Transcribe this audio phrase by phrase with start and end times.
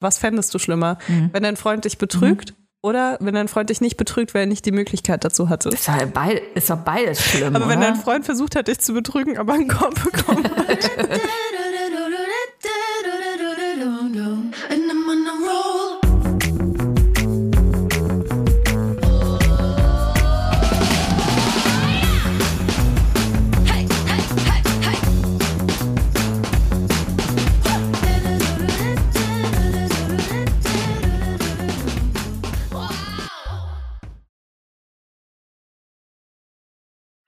[0.00, 0.98] Was fändest du schlimmer?
[1.32, 4.64] Wenn dein Freund dich betrügt oder wenn dein Freund dich nicht betrügt, weil er nicht
[4.64, 5.68] die Möglichkeit dazu hatte?
[5.68, 7.54] Ist doch, beid, ist doch beides schlimm.
[7.54, 7.88] Aber wenn oder?
[7.88, 10.90] dein Freund versucht hat, dich zu betrügen, aber einen Korb bekommen hat.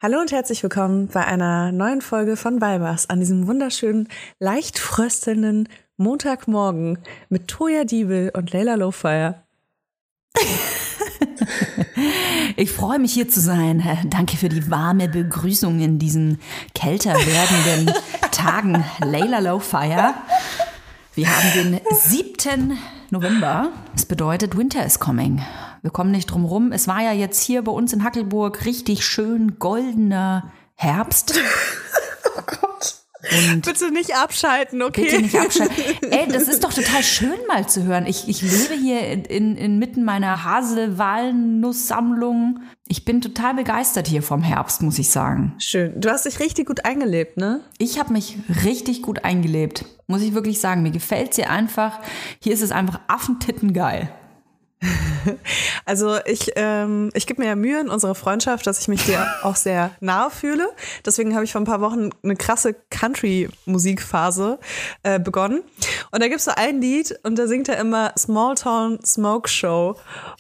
[0.02, 4.08] Hallo und herzlich willkommen bei einer neuen Folge von Weibers an diesem wunderschönen,
[4.40, 9.44] leicht fröstelnden Montagmorgen mit Toya Diebel und Leila Lowfire.
[12.56, 13.82] Ich freue mich hier zu sein.
[14.06, 16.40] Danke für die warme Begrüßung in diesen
[16.74, 17.94] kälter werdenden
[18.32, 18.84] Tagen.
[19.04, 20.14] Layla Lowfire.
[21.14, 22.76] Wir haben den 7.
[23.10, 23.70] November.
[23.94, 25.42] Es bedeutet, Winter is coming.
[25.82, 26.72] Wir kommen nicht drum rum.
[26.72, 31.34] Es war ja jetzt hier bei uns in Hackelburg richtig schön goldener Herbst.
[33.32, 35.04] Und Bitte nicht abschalten, okay?
[35.04, 35.76] Bitte nicht abschalten.
[36.10, 38.06] Ey, das ist doch total schön mal zu hören.
[38.06, 42.60] Ich, ich lebe hier in, in, inmitten meiner Hasel-Walnuss-Sammlung.
[42.88, 45.54] Ich bin total begeistert hier vom Herbst, muss ich sagen.
[45.58, 46.00] Schön.
[46.00, 47.60] Du hast dich richtig gut eingelebt, ne?
[47.78, 50.82] Ich habe mich richtig gut eingelebt, muss ich wirklich sagen.
[50.82, 52.00] Mir gefällt's hier einfach.
[52.40, 54.10] Hier ist es einfach Affentitten geil.
[55.84, 59.26] Also ich, ähm, ich gebe mir ja Mühe in unserer Freundschaft, dass ich mich dir
[59.42, 60.68] auch sehr nahe fühle.
[61.04, 64.58] Deswegen habe ich vor ein paar Wochen eine krasse Country-Musikphase
[65.02, 65.62] äh, begonnen.
[66.10, 69.96] Und da gibt's so ein Lied und da singt er immer Small Town Smoke Show.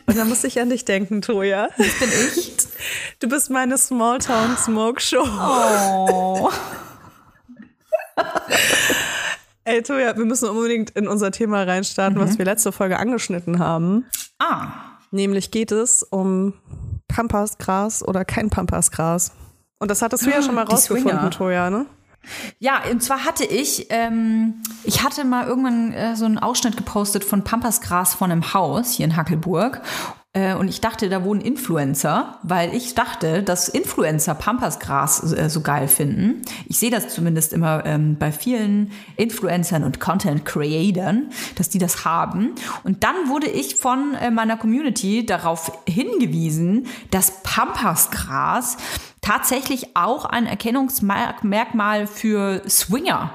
[0.06, 1.68] Und da musste ich an dich denken, Toja.
[1.76, 2.52] Das bin ich.
[3.20, 5.24] Du bist meine Small Town Smoke Show.
[5.24, 6.50] Oh.
[9.64, 14.06] Ey, Toja, wir müssen unbedingt in unser Thema reinstarten, was wir letzte Folge angeschnitten haben.
[14.38, 14.72] Ah.
[15.12, 16.54] Nämlich geht es um
[17.06, 19.32] Pampasgras oder kein Pampasgras.
[19.78, 21.30] Und das hattest du ja schon mal Die rausgefunden, Swinger.
[21.30, 21.86] Toja, ne?
[22.58, 27.24] Ja, und zwar hatte ich, ähm, ich hatte mal irgendwann äh, so einen Ausschnitt gepostet
[27.24, 29.80] von Pampasgras von einem Haus hier in Hackelburg.
[30.34, 35.60] Äh, und ich dachte, da wohnen Influencer, weil ich dachte, dass Influencer Pampasgras äh, so
[35.60, 36.42] geil finden.
[36.66, 42.06] Ich sehe das zumindest immer ähm, bei vielen Influencern und Content Creatern, dass die das
[42.06, 42.54] haben.
[42.82, 48.78] Und dann wurde ich von äh, meiner Community darauf hingewiesen, dass Pampasgras
[49.20, 53.32] tatsächlich auch ein Erkennungsmerkmal für Swinger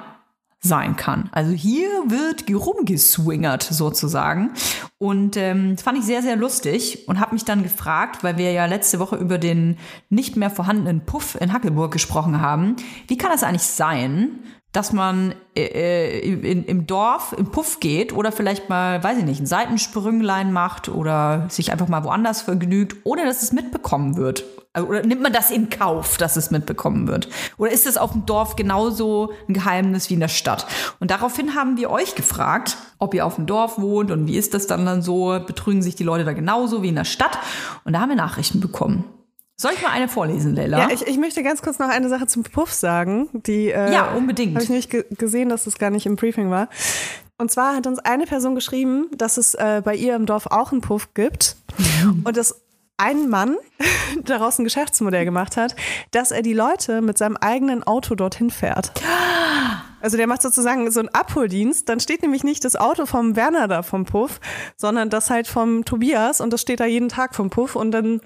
[0.59, 1.29] sein kann.
[1.31, 4.51] Also hier wird rumgeswingert sozusagen.
[4.97, 8.51] Und ähm, das fand ich sehr, sehr lustig und habe mich dann gefragt, weil wir
[8.51, 9.77] ja letzte Woche über den
[10.09, 12.75] nicht mehr vorhandenen Puff in Hackelburg gesprochen haben,
[13.07, 14.39] wie kann das eigentlich sein,
[14.71, 19.39] dass man äh, in, im Dorf im Puff geht oder vielleicht mal, weiß ich nicht,
[19.39, 24.43] ein Seitensprünglein macht oder sich einfach mal woanders vergnügt, ohne dass es mitbekommen wird.
[24.77, 27.29] Also, Oder nimmt man das in Kauf, dass es mitbekommen wird?
[27.57, 30.67] Oder ist es auf dem Dorf genauso ein Geheimnis wie in der Stadt?
[30.99, 34.53] Und daraufhin haben wir euch gefragt, ob ihr auf dem Dorf wohnt und wie ist
[34.53, 35.39] das dann dann so?
[35.47, 37.39] Betrügen sich die Leute da genauso wie in der Stadt?
[37.85, 39.03] Und da haben wir Nachrichten bekommen.
[39.55, 40.77] Soll ich mal eine vorlesen, Leila?
[40.77, 43.29] Ja, ich, ich möchte ganz kurz noch eine Sache zum Puff sagen.
[43.33, 44.53] Die äh, Ja, unbedingt.
[44.53, 46.69] Habe ich nicht ge gesehen, dass das gar nicht im Briefing war.
[47.39, 50.71] Und zwar hat uns eine Person geschrieben, dass es äh, bei ihr im Dorf auch
[50.71, 51.55] einen Puff gibt.
[52.23, 52.61] Und dass
[52.97, 53.57] ein Mann
[54.23, 55.75] daraus ein Geschäftsmodell gemacht hat,
[56.11, 58.91] dass er die Leute mit seinem eigenen Auto dorthin fährt.
[60.01, 61.89] Also der macht sozusagen so einen Abholdienst.
[61.89, 64.39] Dann steht nämlich nicht das Auto vom Werner da vom Puff,
[64.75, 68.21] sondern das halt vom Tobias und das steht da jeden Tag vom Puff und dann,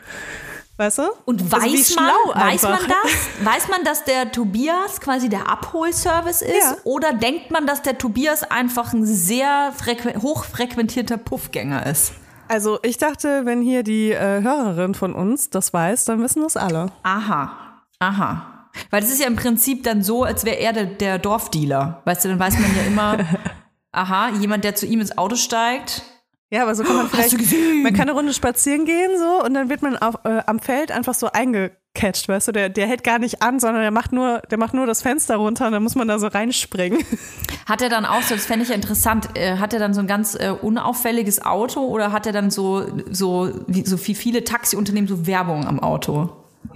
[0.78, 1.03] weißt du?
[1.26, 3.46] Und Also weiß man, schlau weiß man das?
[3.46, 6.56] Weiß man, dass der Tobias quasi der Abholservice ist?
[6.62, 6.78] Ja.
[6.84, 12.14] Oder denkt man, dass der Tobias einfach ein sehr frequ hochfrequentierter Puffgänger ist?
[12.52, 16.58] Also ich dachte, wenn hier die äh, Hörerin von uns das weiß, dann wissen das
[16.58, 16.92] alle.
[17.02, 18.68] Aha, aha.
[18.90, 22.02] Weil das ist ja im Prinzip dann so, als wäre er der, der Dorfdealer.
[22.04, 23.20] Weißt du, dann weiß man ja immer,
[23.94, 26.04] aha, jemand, der zu ihm ins Auto steigt.
[26.52, 27.34] Ja, aber so kann man vielleicht,
[27.82, 30.92] man kann eine Runde spazieren gehen so und dann wird man auf, äh, am Feld
[30.92, 34.42] einfach so eingecatcht, weißt du, der, der hält gar nicht an, sondern der macht nur,
[34.52, 37.00] der macht nur das Fenster runter und dann muss man da so reinspringen.
[37.66, 40.02] Hat er dann auch so, das fände ich ja interessant, äh, hat er dann so
[40.02, 44.44] ein ganz äh, unauffälliges Auto oder hat er dann so, so, wie, so wie viele
[44.44, 46.32] Taxiunternehmen so Werbung am Auto?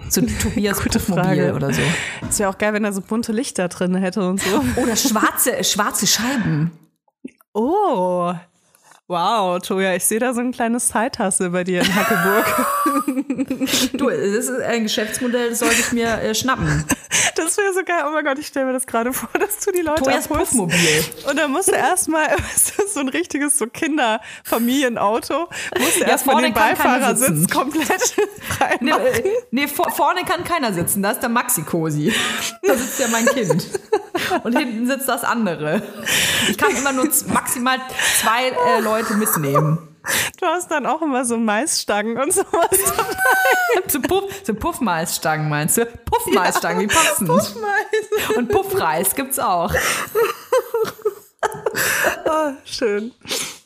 [0.09, 1.53] So ein Tobias Gute Frage.
[1.53, 1.81] oder so.
[2.29, 4.63] Es wäre auch geil, wenn er so bunte Lichter drin hätte und so.
[4.81, 6.71] Oder schwarze, schwarze Scheiben.
[7.53, 8.33] Oh,
[9.07, 12.45] Wow, Toja, ich sehe da so ein kleines Zeithasse bei dir in Hackeburg.
[13.93, 16.85] Du, das ist ein Geschäftsmodell, das sollte ich mir äh, schnappen.
[17.35, 18.03] Das wäre so geil.
[18.07, 20.51] Oh mein Gott, ich stelle mir das gerade vor, dass du die Leute Tojas abholst.
[20.51, 21.05] Puffmobil.
[21.29, 26.07] Und dann musst du erstmal, weißt du, so ein richtiges so Kinderfamilienauto, musst du Ja,
[26.07, 27.49] erstmal den Beifahrersitz sitzen.
[27.49, 28.15] komplett
[28.47, 32.13] frei Nee, äh, nee vor, vorne kann keiner sitzen, da ist der Maxi-Cosi.
[32.63, 33.65] Da sitzt ja mein Kind.
[34.43, 35.81] Und hinten sitzt das andere.
[36.49, 37.77] Ich kann immer nur maximal
[38.21, 39.95] zwei äh, Leute mitnehmen.
[40.39, 43.87] Du hast dann auch immer so Maisstangen und sowas dabei.
[43.87, 45.85] Zu, Puff, zu Puffmaisstangen meinst du?
[45.85, 47.29] Puffmaisstangen, die passen.
[48.35, 49.73] Und Puffreis gibt's auch.
[52.25, 53.11] Oh, schön.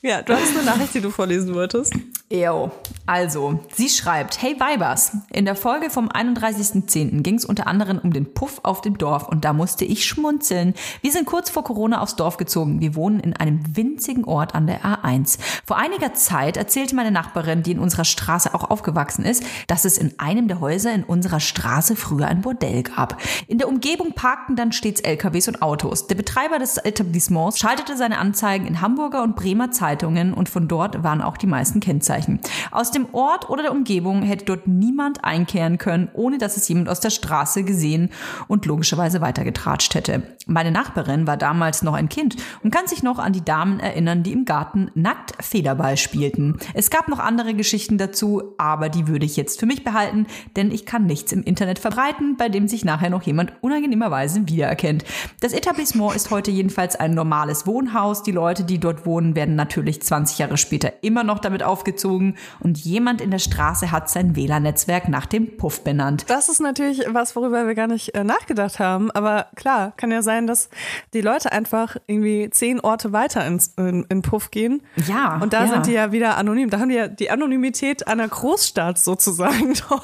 [0.01, 1.93] Ja, du hast eine Nachricht, die du vorlesen wolltest.
[2.29, 2.71] Ew.
[3.09, 7.23] Also, sie schreibt, hey Weibers, in der Folge vom 31.10.
[7.23, 10.75] ging es unter anderem um den Puff auf dem Dorf und da musste ich schmunzeln.
[11.01, 12.81] Wir sind kurz vor Corona aufs Dorf gezogen.
[12.81, 15.39] Wir wohnen in einem winzigen Ort an der A1.
[15.65, 19.97] Vor einiger Zeit erzählte meine Nachbarin, die in unserer Straße auch aufgewachsen ist, dass es
[19.97, 23.19] in einem der Häuser in unserer Straße früher ein Bordell gab.
[23.47, 26.05] In der Umgebung parkten dann stets LKWs und Autos.
[26.05, 31.01] Der Betreiber des Etablissements schaltete seine Anzeigen in Hamburger und Bremer Zeitungen und von dort
[31.01, 32.39] waren auch die meisten Kennzeichen.
[32.69, 36.89] Aus dem Ort oder der Umgebung hätte dort niemand einkehren können, ohne dass es jemand
[36.89, 38.09] aus der Straße gesehen
[38.47, 40.23] und logischerweise weitergetratscht hätte.
[40.45, 44.23] Meine Nachbarin war damals noch ein Kind und kann sich noch an die Damen erinnern,
[44.23, 46.57] die im Garten nackt Federball spielten.
[46.73, 50.25] Es gab noch andere Geschichten dazu, aber die würde ich jetzt für mich behalten,
[50.55, 55.05] denn ich kann nichts im Internet verbreiten, bei dem sich nachher noch jemand unangenehmerweise wiedererkennt.
[55.39, 58.23] Das Etablissement ist heute jedenfalls ein normales Wohnhaus.
[58.23, 62.83] Die Leute, die dort wohnen, werden natürlich 20 Jahre später immer noch damit aufgezogen und
[62.89, 66.25] jemand in der Straße hat sein WLAN-Netzwerk nach dem Puff benannt.
[66.27, 69.11] Das ist natürlich was, worüber wir gar nicht äh, nachgedacht haben.
[69.11, 70.69] Aber klar, kann ja sein, dass
[71.13, 74.81] die Leute einfach irgendwie zehn Orte weiter ins, in, in Puff gehen.
[75.07, 75.71] Ja, Und da ja.
[75.71, 76.69] sind die ja wieder anonym.
[76.69, 80.03] Da haben die ja die Anonymität einer Großstadt sozusagen dort.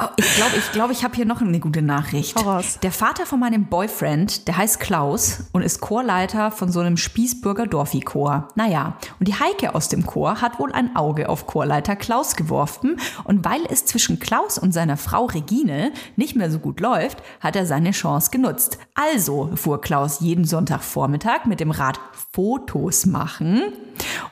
[0.00, 2.34] Oh, ich glaube, ich, glaub, ich habe hier noch eine gute Nachricht.
[2.36, 2.78] Hau raus.
[2.82, 7.66] Der Vater von meinem Boyfriend, der heißt Klaus und ist Chorleiter von so einem Spießbürger
[7.66, 8.48] Dorfi-Chor.
[8.54, 12.96] Naja, und die Heike aus dem Chor hat wohl ein Auge auf Chorleiter Klaus geworfen
[13.24, 17.54] und weil es zwischen Klaus und seiner Frau Regine nicht mehr so gut läuft, hat
[17.54, 18.78] er seine Chance genutzt.
[18.94, 22.00] Also fuhr Klaus jeden Sonntagvormittag mit dem Rad
[22.32, 23.60] Fotos machen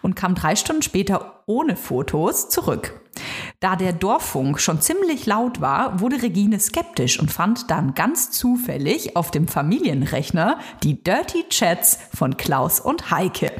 [0.00, 2.98] und kam drei Stunden später ohne Fotos zurück.
[3.60, 9.16] Da der Dorffunk schon ziemlich laut war, wurde Regine skeptisch und fand dann ganz zufällig
[9.16, 13.52] auf dem Familienrechner die Dirty Chats von Klaus und Heike.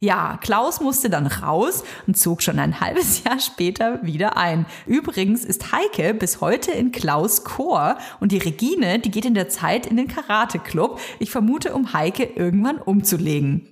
[0.00, 4.66] Ja, Klaus musste dann raus und zog schon ein halbes Jahr später wieder ein.
[4.84, 9.48] Übrigens ist Heike bis heute in Klaus Chor und die Regine, die geht in der
[9.48, 11.00] Zeit in den Karate-Club.
[11.20, 13.66] Ich vermute, um Heike irgendwann umzulegen.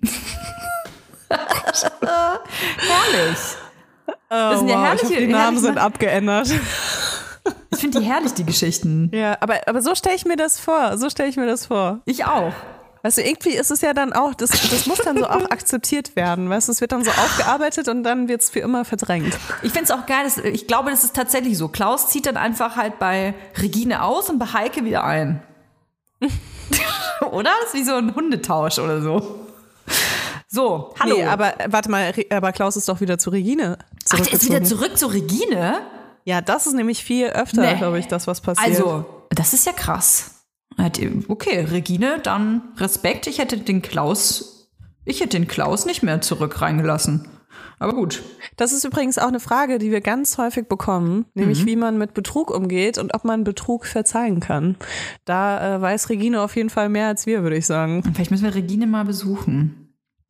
[1.28, 3.56] Herrlich.
[4.28, 6.48] Das sind ja Oh, wow, ich herrliche, hoffe, die Namen herrliche sind abgeändert.
[7.70, 9.10] Ich finde die herrlich, die Geschichten.
[9.12, 10.98] Ja, aber, aber so stelle ich mir das vor.
[10.98, 12.00] So stelle ich mir das vor.
[12.04, 12.52] Ich auch.
[13.02, 16.16] Weißt du, irgendwie ist es ja dann auch, das, das muss dann so auch akzeptiert
[16.16, 16.50] werden.
[16.50, 19.38] Weißt du, es wird dann so aufgearbeitet und dann wird es für immer verdrängt.
[19.62, 21.68] Ich finde es auch geil, dass, ich glaube, das ist tatsächlich so.
[21.68, 25.40] Klaus zieht dann einfach halt bei Regine aus und bei Heike wieder ein.
[27.30, 27.50] oder?
[27.62, 29.45] Das ist wie so ein Hundetausch oder so.
[30.56, 31.16] So, hallo.
[31.16, 33.76] Nee, aber äh, warte mal, aber Klaus ist doch wieder zu Regine
[34.10, 35.80] Ach, der ist wieder zurück zu Regine?
[36.24, 37.76] Ja, das ist nämlich viel öfter, Nee.
[37.76, 38.66] glaube ich, das, was passiert.
[38.66, 40.46] Also, das ist ja krass.
[41.28, 43.26] Okay, Regine, dann Respekt.
[43.26, 44.70] Ich hätte den Klaus,
[45.04, 47.28] ich hätte den Klaus nicht mehr zurück reingelassen.
[47.78, 48.22] Aber gut.
[48.56, 51.66] Das ist übrigens auch eine Frage, die wir ganz häufig bekommen, nämlich Mhm.
[51.66, 54.76] wie man mit Betrug umgeht und ob man Betrug verzeihen kann.
[55.26, 58.02] Da äh, weiß Regine auf jeden Fall mehr als wir, würde ich sagen.
[58.14, 59.82] Vielleicht müssen wir Regine mal besuchen.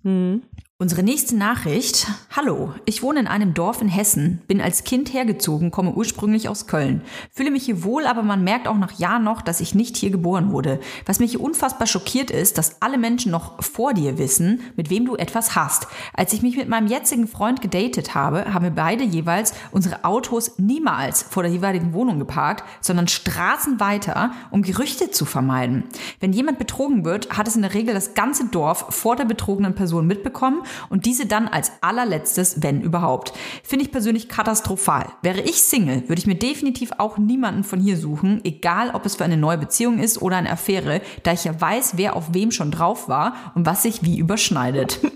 [0.06, 0.40] 嗯。
[0.78, 2.06] Unsere nächste Nachricht.
[2.36, 6.66] Hallo, ich wohne in einem Dorf in Hessen, bin als Kind hergezogen, komme ursprünglich aus
[6.66, 7.00] Köln.
[7.32, 10.10] Fühle mich hier wohl, aber man merkt auch nach Jahren noch, dass ich nicht hier
[10.10, 10.78] geboren wurde.
[11.06, 15.06] Was mich hier unfassbar schockiert ist, dass alle Menschen noch vor dir wissen, mit wem
[15.06, 15.86] du etwas hast.
[16.12, 20.58] Als ich mich mit meinem jetzigen Freund gedatet habe, haben wir beide jeweils unsere Autos
[20.58, 25.84] niemals vor der jeweiligen Wohnung geparkt, sondern Straßen weiter, um Gerüchte zu vermeiden.
[26.20, 29.74] Wenn jemand betrogen wird, hat es in der Regel das ganze Dorf vor der betrogenen
[29.74, 33.32] Person mitbekommen und diese dann als allerletztes, wenn überhaupt.
[33.62, 35.06] Finde ich persönlich katastrophal.
[35.22, 39.16] Wäre ich Single, würde ich mir definitiv auch niemanden von hier suchen, egal ob es
[39.16, 42.50] für eine neue Beziehung ist oder eine Affäre, da ich ja weiß, wer auf wem
[42.50, 45.00] schon drauf war und was sich wie überschneidet.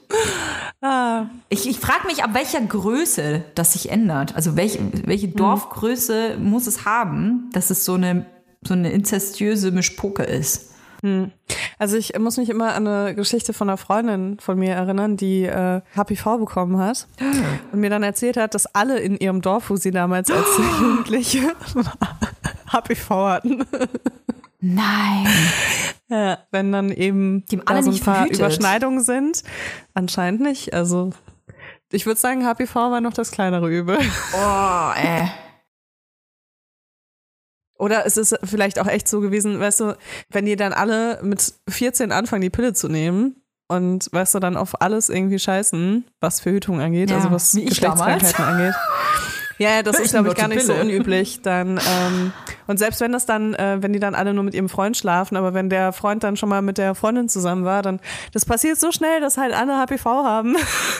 [1.50, 4.34] Ich, ich frage mich, ab welcher Größe das sich ändert.
[4.34, 8.24] Also welche, welche Dorfgröße muss es haben, dass es so eine,
[8.66, 10.69] so eine inzestiöse Mischpoke ist?
[11.78, 15.44] Also ich muss mich immer an eine Geschichte von einer Freundin von mir erinnern, die
[15.44, 17.06] äh, HPV bekommen hat
[17.72, 20.46] und mir dann erzählt hat, dass alle in ihrem Dorf, wo sie damals als
[20.80, 21.42] Jugendliche
[21.74, 21.96] war,
[22.70, 23.64] HPV hatten.
[24.60, 25.26] Nein.
[26.08, 28.38] Ja, wenn dann eben Die da so ein nicht paar verhütet.
[28.38, 29.42] Überschneidungen sind.
[29.94, 30.74] Anscheinend nicht.
[30.74, 31.10] Also
[31.92, 33.98] ich würde sagen, HPV war noch das kleinere Übel.
[34.34, 35.30] Oh, ey.
[37.80, 39.96] Oder es ist vielleicht auch echt so gewesen, weißt du,
[40.28, 43.36] wenn die dann alle mit 14 anfangen, die Pille zu nehmen
[43.68, 48.44] und weißt du, dann auf alles irgendwie scheißen, was Verhütung angeht, Ja, also was Geschlechtskrankheiten
[48.44, 48.74] angeht.
[49.58, 51.42] Ja, ja, das ist, glaube ich, gar nicht so unüblich.
[51.42, 52.32] Dann, ähm,
[52.66, 55.36] und selbst wenn das dann, äh, wenn die dann alle nur mit ihrem Freund schlafen,
[55.36, 58.00] aber wenn der Freund dann schon mal mit der Freundin zusammen war, dann,
[58.32, 60.56] das passiert so schnell, dass halt alle HPV haben.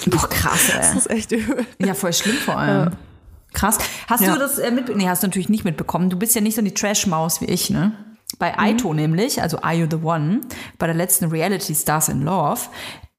[0.09, 0.99] Boah, krass, Das ey.
[0.99, 1.65] ist echt übel.
[1.79, 2.91] Ja, voll schlimm vor allem.
[3.53, 3.79] Krass.
[4.09, 4.33] Hast Ja.
[4.35, 6.11] du das äh, mit, nee, hast du natürlich nicht mitbekommen.
[6.11, 7.93] Du bist ja nicht so die Trash-Maus wie ich, ne?
[8.39, 10.41] Bei Aito nämlich, also Are You the One,
[10.79, 12.61] bei der letzten Reality Stars in Love,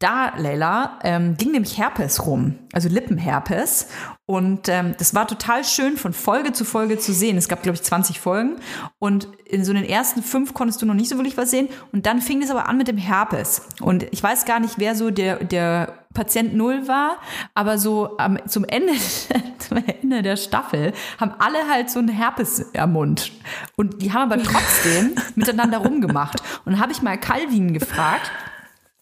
[0.01, 3.87] da, Leila, ähm, ging nämlich Herpes rum, also Lippenherpes.
[4.25, 7.37] Und ähm, das war total schön von Folge zu Folge zu sehen.
[7.37, 8.55] Es gab, glaube ich, 20 Folgen.
[8.97, 11.67] Und in so den ersten fünf konntest du noch nicht so wirklich was sehen.
[11.91, 13.67] Und dann fing es aber an mit dem Herpes.
[13.81, 17.17] Und ich weiß gar nicht, wer so der, der Patient Null war,
[17.53, 18.93] aber so am, zum, Ende,
[19.59, 23.33] zum Ende der Staffel haben alle halt so einen Herpes am Mund.
[23.75, 26.41] Und die haben aber trotzdem miteinander rumgemacht.
[26.63, 28.31] Und dann habe ich mal Calvin gefragt.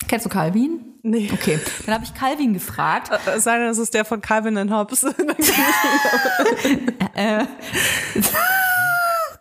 [0.07, 0.88] Kennst du Calvin?
[1.01, 1.29] Nee.
[1.31, 3.09] Okay, dann habe ich Calvin gefragt.
[3.25, 5.03] Es sei denn, das ist der von Calvin and Hobbes.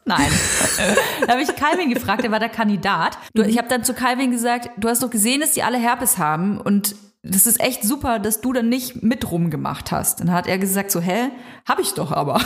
[0.04, 0.30] Nein.
[1.26, 3.18] da habe ich Calvin gefragt, der war der Kandidat.
[3.34, 6.16] Du, ich habe dann zu Calvin gesagt, du hast doch gesehen, dass die alle Herpes
[6.18, 10.20] haben und das ist echt super, dass du dann nicht mit rumgemacht hast.
[10.20, 11.30] Dann hat er gesagt so, hä,
[11.66, 12.40] hab ich doch aber.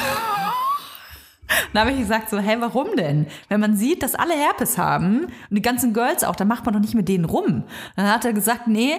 [1.72, 3.26] Dann habe ich gesagt so, hä, warum denn?
[3.48, 6.74] Wenn man sieht, dass alle Herpes haben und die ganzen Girls auch, dann macht man
[6.74, 7.64] doch nicht mit denen rum.
[7.96, 8.96] Dann hat er gesagt, nee,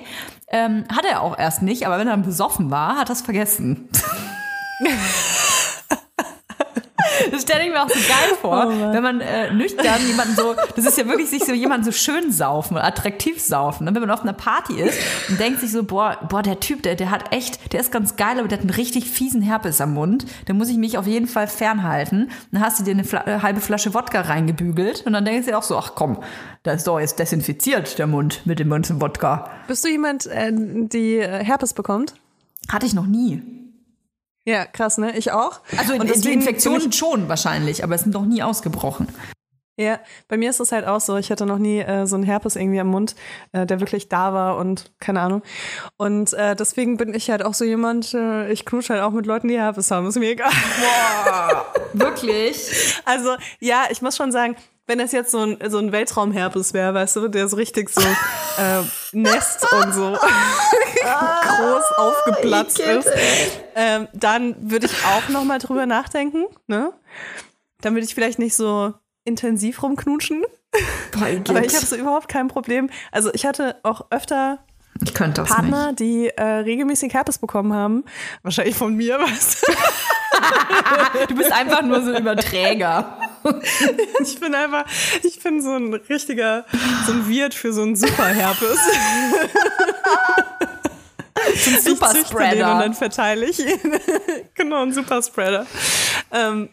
[0.50, 3.22] ähm, hat er auch erst nicht, aber wenn er dann besoffen war, hat er es
[3.22, 3.90] vergessen.
[7.32, 10.86] Das stelle ich mir auch so geil vor, wenn man äh, nüchtern jemanden so, das
[10.86, 13.86] ist ja wirklich sich so jemanden so schön saufen oder attraktiv saufen.
[13.86, 13.94] Ne?
[13.94, 15.00] Wenn man auf einer Party ist
[15.30, 18.16] und denkt sich so, boah, boah, der Typ, der, der hat echt, der ist ganz
[18.16, 20.26] geil, aber der hat einen richtig fiesen Herpes am Mund.
[20.46, 22.32] Da muss ich mich auf jeden Fall fernhalten.
[22.52, 25.52] Dann hast du dir eine Fla äh, halbe Flasche Wodka reingebügelt und dann denkst du
[25.52, 26.20] dir auch so, ach komm,
[26.64, 29.50] da ist doch jetzt desinfiziert der Mund mit dem ganzen Wodka.
[29.68, 32.14] Bist du jemand, äh, die äh, Herpes bekommt?
[32.70, 33.63] Hatte ich noch nie.
[34.46, 35.18] Ja, krass, ne?
[35.18, 35.62] Ich auch.
[35.78, 39.08] Also Und die Infektionen schon wahrscheinlich, aber es sind noch nie ausgebrochen.
[39.76, 41.18] Ja, bei mir ist es halt auch so.
[41.18, 43.16] Ich hatte noch nie äh, so einen Herpes irgendwie am Mund,
[43.54, 45.42] äh, der wirklich da war und keine Ahnung.
[45.98, 49.26] Und äh, deswegen bin ich halt auch so jemand, äh, ich knutsche halt auch mit
[49.26, 50.06] Leuten, die Herpes haben.
[50.06, 50.52] Ist mir egal.
[51.94, 52.94] Wirklich?
[53.06, 54.56] Also, ja, ich muss schon sagen,
[54.88, 58.02] wenn das jetzt so ein, so ein Weltraumherpes wäre, weißt du, der so richtig so
[58.02, 60.18] äh, Nest und so
[61.04, 63.10] groß aufgeplatzt ist,
[63.76, 66.46] ähm, dann würde ich auch noch mal drüber nachdenken.
[66.68, 66.92] Ne?
[67.82, 70.44] Dann würde ich vielleicht nicht so intensiv rumknutschen.
[71.14, 72.90] Aber ich habe so überhaupt kein Problem.
[73.12, 74.60] Also ich hatte auch öfter
[75.56, 78.04] Partner, die äh, regelmäßig Herpes bekommen haben.
[78.42, 79.74] Wahrscheinlich von mir, weißt du.
[81.28, 83.18] Du bist einfach nur so ein Überträger.
[84.22, 84.86] Ich bin einfach,
[85.22, 86.64] ich bin so ein richtiger,
[87.06, 88.80] so ein Wirt für so einen Superherpes.
[91.36, 94.00] Ein Ich züchte den und dann verteile ich ihn.
[94.54, 95.66] genau, ein Superspreader.
[96.32, 96.70] Ähm.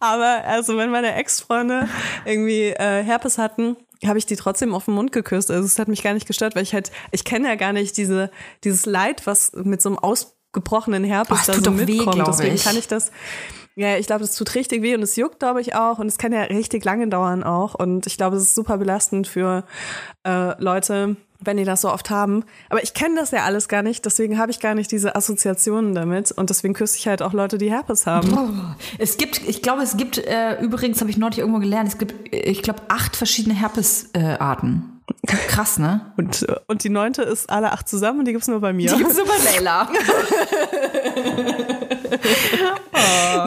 [0.00, 1.88] Aber also wenn meine Ex-Freunde
[2.24, 5.50] irgendwie äh, Herpes hatten, habe ich die trotzdem auf den Mund geküsst.
[5.50, 7.96] Also es hat mich gar nicht gestört, weil ich halt, ich kenne ja gar nicht
[7.96, 8.30] diese,
[8.64, 9.98] dieses Leid, was mit so einem
[10.52, 12.16] ausgebrochenen Herpes es da so weh, mitkommt.
[12.16, 12.64] glaub Deswegen ich.
[12.64, 13.10] kann ich das.
[13.74, 15.98] Ja, ich glaube, das tut richtig weh und es juckt, glaube ich, auch.
[15.98, 17.74] Und es kann ja richtig lange dauern auch.
[17.74, 19.64] Und ich glaube, es ist super belastend für
[20.26, 22.44] äh, Leute, wenn die das so oft haben.
[22.68, 25.94] Aber ich kenne das ja alles gar nicht, deswegen habe ich gar nicht diese Assoziationen
[25.94, 26.32] damit.
[26.32, 28.76] Und deswegen küsse ich halt auch Leute, die Herpes haben.
[28.98, 32.30] Es gibt, ich glaube, es gibt, äh, übrigens habe ich neulich irgendwo gelernt, es gibt,
[32.30, 34.91] äh, ich glaube, acht verschiedene Herpesarten.
[35.26, 36.12] Krass, ne?
[36.16, 38.90] Und, äh, und die neunte ist alle acht zusammen und die gibt's nur bei mir.
[38.90, 39.88] Die gibt's nur bei Leila.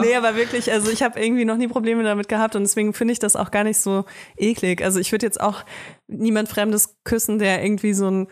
[0.02, 3.12] Nee, aber wirklich, also ich habe irgendwie noch nie Probleme damit gehabt und deswegen finde
[3.12, 4.04] ich das auch gar nicht so
[4.36, 4.82] eklig.
[4.82, 5.64] Also ich würde jetzt auch
[6.06, 8.28] niemand Fremdes küssen, der irgendwie so ein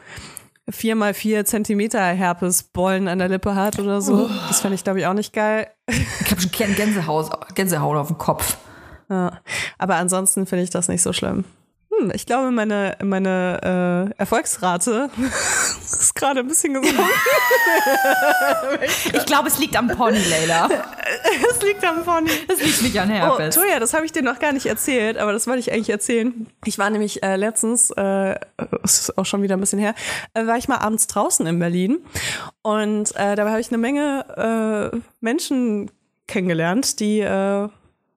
[0.69, 4.29] vier mal vier Zentimeter Herpesbollen an der Lippe hat oder so.
[4.49, 5.69] Das fände ich, glaube ich, auch nicht geil.
[5.87, 8.57] Ich habe schon Gänsehaut, Gänsehaut auf dem Kopf.
[9.09, 9.41] Ja.
[9.79, 11.45] Aber ansonsten finde ich das nicht so schlimm.
[12.01, 15.11] Hm, ich glaube, meine, meine äh, Erfolgsrate
[15.83, 17.03] ist gerade ein bisschen gesunken.
[19.13, 20.69] Ich glaube, es liegt am Pony, Leila.
[21.51, 22.31] Es liegt am Pony.
[22.49, 23.55] Es liegt nicht an Oh, Herpes.
[23.55, 26.47] Toja, das habe ich dir noch gar nicht erzählt, aber das wollte ich eigentlich erzählen.
[26.65, 28.35] Ich war nämlich äh, letztens, äh,
[28.83, 29.95] ist auch schon wieder ein bisschen her,
[30.35, 31.99] äh, war ich mal abends draußen in Berlin
[32.63, 35.91] und äh, dabei habe ich eine Menge äh, Menschen
[36.27, 37.69] kennengelernt, die äh,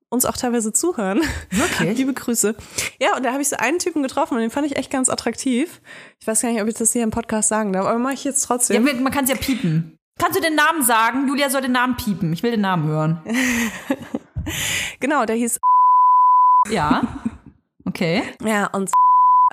[0.09, 1.21] uns auch teilweise zuhören.
[1.49, 1.97] Wirklich?
[1.97, 2.55] Liebe Grüße.
[2.99, 5.09] Ja, und da habe ich so einen Typen getroffen und den fand ich echt ganz
[5.09, 5.81] attraktiv.
[6.19, 8.23] Ich weiß gar nicht, ob ich das hier im Podcast sagen darf, aber mache ich
[8.23, 8.83] jetzt Ja, trotzdem.
[9.03, 9.97] man kann es ja piepen.
[10.19, 11.27] Kannst du den Namen sagen?
[11.27, 12.33] Julia soll den Namen piepen.
[12.33, 13.21] Ich will den Namen hören.
[14.99, 15.59] genau, der hieß
[16.69, 17.01] Ja.
[17.85, 18.23] Okay.
[18.43, 18.89] Ja, und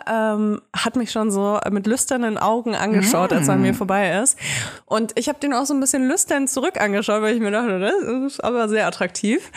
[0.07, 4.39] ähm, hat mich schon so mit lüsternen Augen angeschaut, als er an mir vorbei ist.
[4.87, 7.79] Und ich habe den auch so ein bisschen lüstern zurück angeschaut, weil ich mir dachte,
[7.79, 9.51] das ist aber sehr attraktiv.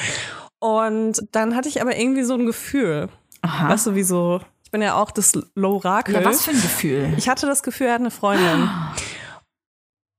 [0.60, 3.10] Und dann hatte ich aber irgendwie so ein Gefühl.
[3.42, 3.70] Aha.
[3.70, 6.16] Weißt du, wie so, ich bin ja auch das Lorakel.
[6.16, 7.14] Ja, was für ein Gefühl.
[7.18, 8.70] Ich hatte das Gefühl, er hat eine Freundin.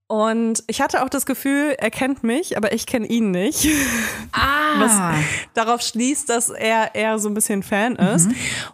[0.07, 3.69] Und ich hatte auch das Gefühl, er kennt mich, aber ich kenne ihn nicht.
[4.33, 4.57] Ah.
[4.79, 4.93] Was
[5.53, 8.31] darauf schließt, dass er eher so ein bisschen Fan ist.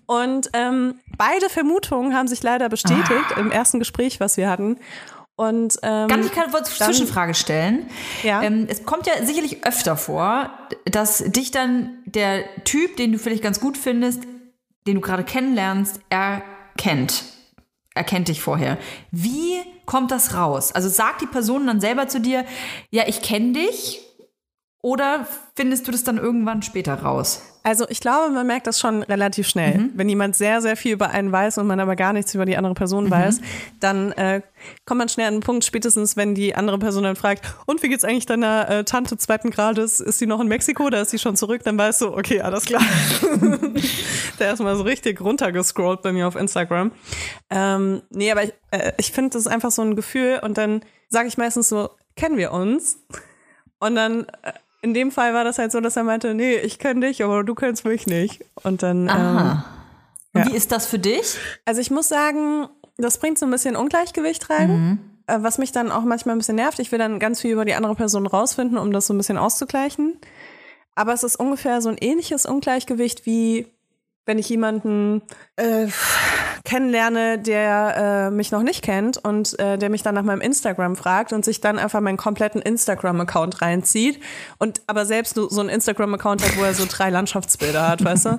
[0.07, 4.77] Und ähm, beide Vermutungen haben sich leider bestätigt im ersten Gespräch, was wir hatten.
[5.37, 7.91] Und ähm, Ganz, ich kann eine Zwischenfrage stellen.
[8.23, 8.43] Ja.
[8.43, 10.51] Ähm, es kommt ja sicherlich öfter vor,
[10.85, 14.23] dass dich dann der Typ, den du vielleicht ganz gut findest,
[14.87, 17.25] den du gerade kennenlernst, erkennt.
[17.95, 18.79] Erkennt dich vorher.
[19.11, 20.73] Wie kommt das raus?
[20.73, 22.45] Also sagt die Person dann selber zu dir,
[22.91, 24.04] ja, ich kenne dich?
[24.85, 27.41] Oder findest du das dann irgendwann später raus?
[27.63, 29.89] Also ich glaube, man merkt das schon relativ schnell.
[29.95, 32.59] Wenn jemand sehr, sehr viel über einen weiß und man aber gar nichts über die
[32.59, 33.41] andere Person weiß,
[33.81, 34.43] dann äh,
[34.85, 37.89] kommt man schnell an den Punkt, spätestens wenn die andere Person dann fragt, und wie
[37.89, 40.01] geht's eigentlich deiner äh, Tante zweiten Grades?
[40.01, 41.63] Ist sie noch in Mexiko oder ist sie schon zurück?
[41.65, 42.83] Dann weißt du, okay, alles klar.
[44.39, 46.93] Der ist mal so richtig runtergescrollt bei mir auf Instagram.
[47.49, 50.83] Ähm, nee, aber ich, äh, ich finde, das ist einfach so ein Gefühl und dann
[51.09, 52.99] sage ich meistens so, kennen wir uns?
[53.85, 54.53] Und dann, äh,
[54.85, 57.43] in dem Fall war das halt so, dass er meinte, nee, ich kenne dich, aber
[57.43, 58.45] du kennst mich nicht.
[58.63, 59.65] Und dann, ähm, Aha.
[60.35, 60.53] Und ja.
[60.53, 61.39] wie ist das für dich?
[61.65, 65.91] also ich muss sagen, das bringt so ein bisschen Ungleichgewicht rein, äh, was mich dann
[65.91, 66.79] auch manchmal ein bisschen nervt.
[66.81, 69.39] Ich will dann ganz viel über die andere Person rausfinden, um das so ein bisschen
[69.39, 70.19] auszugleichen.
[70.95, 73.67] Aber es ist ungefähr so ein ähnliches Ungleichgewicht wie
[74.27, 75.23] wenn ich jemanden
[75.57, 75.87] äh,
[76.65, 80.97] kennenlerne, der äh, mich noch nicht kennt und äh, der mich dann nach meinem Instagram
[80.97, 84.21] fragt und sich dann einfach meinen kompletten Instagram-Account reinzieht
[84.59, 88.39] und aber selbst so einen Instagram-Account hat, wo er so drei Landschaftsbilder hat, weißt du?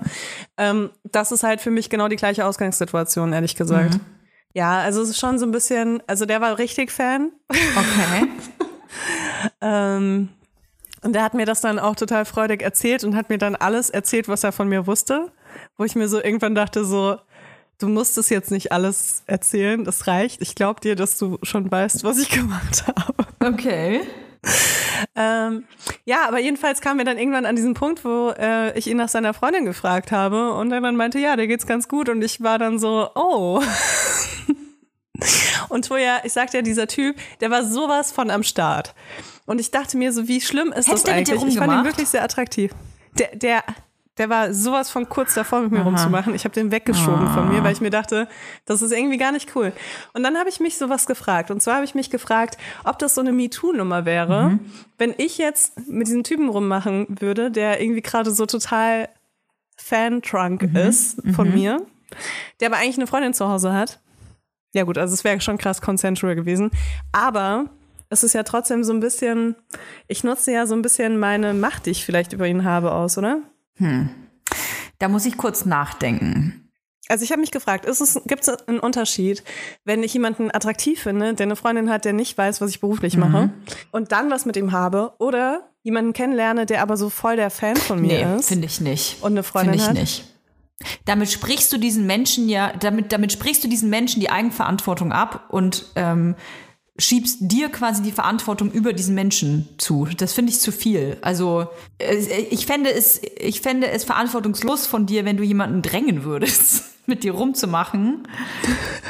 [0.57, 3.99] Ähm, das ist halt für mich genau die gleiche Ausgangssituation, ehrlich gesagt.
[4.53, 7.31] Ja, also es ist schon so ein bisschen, also der war richtig Fan.
[7.49, 8.27] Okay.
[9.61, 10.29] Ähm,
[11.01, 13.89] und der hat mir das dann auch total freudig erzählt und hat mir dann alles
[13.89, 15.31] erzählt, was er von mir wusste.
[15.77, 17.17] Wo ich mir so irgendwann dachte, so,
[17.79, 20.41] du musst es jetzt nicht alles erzählen, das reicht.
[20.41, 23.27] Ich glaube dir, dass du schon weißt, was ich gemacht habe.
[23.39, 24.01] Okay.
[25.15, 25.63] Ähm,
[26.05, 29.09] ja, aber jedenfalls kamen wir dann irgendwann an diesen Punkt, wo äh, ich ihn nach
[29.09, 32.41] seiner Freundin gefragt habe und er dann meinte, ja, der geht's ganz gut und ich
[32.43, 33.61] war dann so, oh.
[35.69, 38.93] Und Toja, ich sagte ja, dieser Typ, der war sowas von am Start.
[39.45, 41.43] Und ich dachte mir so, wie schlimm ist Hätte das eigentlich?
[41.43, 42.71] Ich fand ihn wirklich sehr attraktiv.
[43.17, 43.63] Der, der,
[44.17, 46.33] der war sowas von kurz davor, mit mir rumzumachen.
[46.35, 48.27] Ich habe den weggeschoben von mir, weil ich mir dachte,
[48.65, 49.73] das ist irgendwie gar nicht cool.
[50.13, 51.51] Und dann habe ich mich sowas gefragt.
[51.51, 54.59] Und zwar habe ich mich gefragt, ob das so eine MeToo-Nummer wäre, Mhm.
[54.97, 59.09] wenn ich jetzt mit diesem Typen rummachen würde, der irgendwie gerade so total
[59.77, 60.75] Fan-Trunk Mhm.
[60.75, 61.81] ist von mir,
[62.59, 63.99] der aber eigentlich eine Freundin zu Hause hat.
[64.73, 66.71] Ja gut, also es wäre schon krass consensual gewesen.
[67.11, 67.65] Aber
[68.09, 69.55] es ist ja trotzdem so ein bisschen,
[70.07, 73.17] ich nutze ja so ein bisschen meine Macht, die ich vielleicht über ihn habe, aus,
[73.17, 73.39] oder?
[74.99, 76.61] Da muss ich kurz nachdenken.
[77.07, 79.43] Also ich habe mich gefragt, es, gibt es einen Unterschied,
[79.83, 83.15] wenn ich jemanden attraktiv finde, der eine Freundin hat, der nicht weiß, was ich beruflich
[83.15, 83.51] mache,
[83.91, 87.75] und dann was mit ihm habe, oder jemanden kennenlerne, der aber so voll der Fan
[87.75, 89.21] von mir Nee, ist finde ich nicht.
[89.21, 89.95] und eine Freundin Finde ich hat?
[89.95, 90.31] nicht.
[91.05, 95.45] Damit sprichst du diesen Menschen ja, damit, damit sprichst du diesen Menschen die Eigenverantwortung ab
[95.49, 96.35] und ähm,
[96.97, 100.07] schiebst dir quasi die Verantwortung über diesen Menschen zu.
[100.17, 101.17] Das finde ich zu viel.
[101.21, 101.67] Also
[101.99, 102.15] äh,
[102.49, 107.23] ich fände es, ich fände es verantwortungslos von dir, wenn du jemanden drängen würdest, mit
[107.23, 108.27] dir rumzumachen,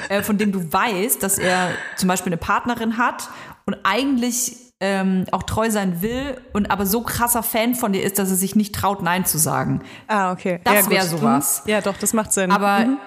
[0.09, 3.29] äh, von dem du weißt, dass er zum Beispiel eine Partnerin hat
[3.67, 8.19] und eigentlich ähm, auch treu sein will und aber so krasser Fan von dir ist,
[8.19, 9.81] dass er sich nicht traut, Nein zu sagen.
[10.07, 10.59] Ah, okay.
[10.63, 10.89] Das Ja, gut.
[10.89, 11.61] wär sowas.
[11.65, 11.71] Mhm.
[11.71, 12.51] Ja, doch, das macht Sinn.
[12.51, 12.97] Aber, Mhm.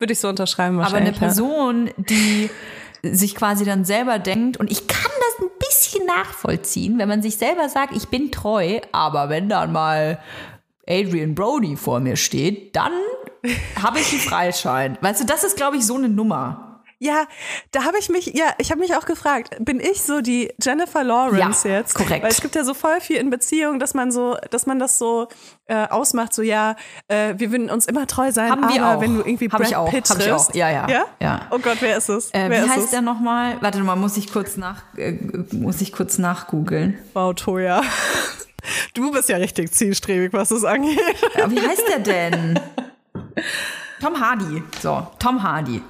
[0.00, 1.18] Würde ich so unterschreiben aber eine wahrscheinlich.
[1.18, 2.50] Person, die
[3.12, 7.36] sich quasi dann selber denkt, und ich kann das ein bisschen nachvollziehen, wenn man sich
[7.36, 10.18] selber sagt, ich bin treu, aber wenn dann mal
[10.88, 12.92] Adrian Brody vor mir steht, dann
[13.82, 14.98] habe ich einen Freischein?
[15.00, 16.63] Weißt du, das ist, glaube ich, so eine Nummer.
[16.98, 17.26] Ja,
[17.72, 21.04] da habe ich mich, ja, ich habe mich auch gefragt, bin ich so die Jennifer
[21.04, 21.94] Lawrence Ja, jetzt?
[21.94, 22.22] korrekt.
[22.22, 24.98] Weil es gibt ja so voll viel in Beziehungen, dass man so, dass man das
[24.98, 25.28] so
[25.66, 26.76] äh, ausmacht, so ja,
[27.08, 29.76] äh, wir würden uns immer treu sein, Haben aber wenn du irgendwie Hab Brad ich
[29.76, 30.54] auch, Pitt hab ich auch.
[30.54, 31.04] Ja, ja, ja.
[31.20, 31.40] ja.
[31.50, 32.30] Oh Gott, wer ist es?
[32.30, 32.90] Äh, wer wie heißt es?
[32.90, 33.56] der nochmal?
[33.60, 35.12] Warte mal, muss ich kurz nach, äh,
[35.52, 36.98] muss ich kurz nachgoogeln.
[37.12, 37.82] Wow, Toja.
[38.94, 40.98] Du bist ja richtig zielstrebig, was das angeht.
[41.36, 42.60] Ja, wie heißt der denn?
[44.00, 44.62] Tom Hardy.
[44.80, 45.82] So, Tom Hardy.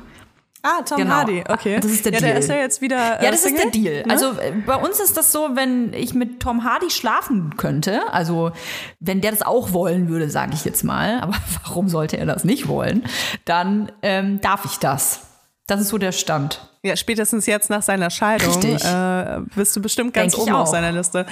[0.64, 1.14] Ah, Tom Genau.
[1.14, 1.78] Hardy, okay.
[1.80, 2.40] Das ist der ja, der Deal.
[2.40, 3.20] ist ja jetzt wieder.
[3.20, 4.02] Äh, Ja, das Single, ist der Deal.
[4.06, 4.10] ne?
[4.10, 8.52] Also äh, bei uns ist das so, wenn ich mit Tom Hardy schlafen könnte, also
[8.98, 12.44] wenn der das auch wollen würde, sage ich jetzt mal, aber warum sollte er das
[12.44, 13.04] nicht wollen,
[13.44, 15.20] dann ähm, darf ich das.
[15.66, 16.70] Das ist so der Stand.
[16.82, 20.92] Ja, spätestens jetzt nach seiner Scheidung äh, bist du bestimmt ganz Denk oben auf seiner
[20.92, 21.24] Liste.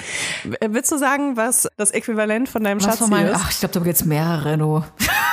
[0.43, 3.35] W- äh, Willst du sagen, was das Äquivalent von deinem Was Schatz von meinem, ist?
[3.39, 4.83] ach, ich glaube, da gibt es mehrere, du.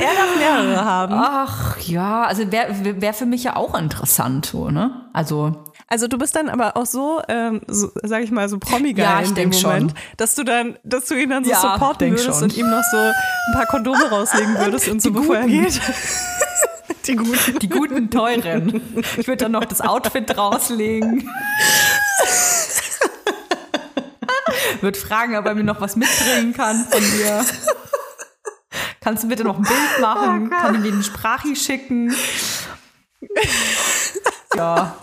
[0.00, 1.14] Ah, er darf mehrere haben.
[1.16, 4.90] Ach ja, also wäre wär für mich ja auch interessant, so, ne?
[5.12, 9.04] Also Also du bist dann aber auch so, ähm, so sag ich mal, so promigeil
[9.04, 9.92] Ja, in dem Moment, schon.
[10.16, 12.42] dass du dann, dass du ihn dann so Ja, supporten würdest schon.
[12.44, 13.14] und ihm noch so ein
[13.54, 15.80] paar Kondome rauslegen würdest und so, bevor er geht.
[17.06, 17.58] Die guten.
[17.60, 18.82] die guten teuren.
[19.16, 21.28] Ich würde dann noch das Outfit rauslegen.
[24.80, 27.44] Würde fragen, ob er mir noch was mitbringen kann von dir.
[29.00, 30.50] Kannst du bitte noch ein Bild machen?
[30.50, 32.12] kann ich dir eine Sprachi schicken?
[34.56, 34.96] Ja.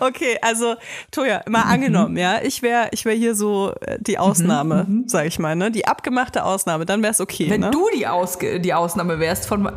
[0.00, 0.74] Okay, also
[1.12, 5.38] Toja, mal angenommen, ja, ich wäre ich wär hier so äh, die Ausnahme, sag ich
[5.38, 5.70] mal, ne?
[5.70, 7.70] Die abgemachte Ausnahme, dann wäre es okay, Wenn ne?
[7.70, 9.70] du die, Ausge die Ausnahme wärst, von,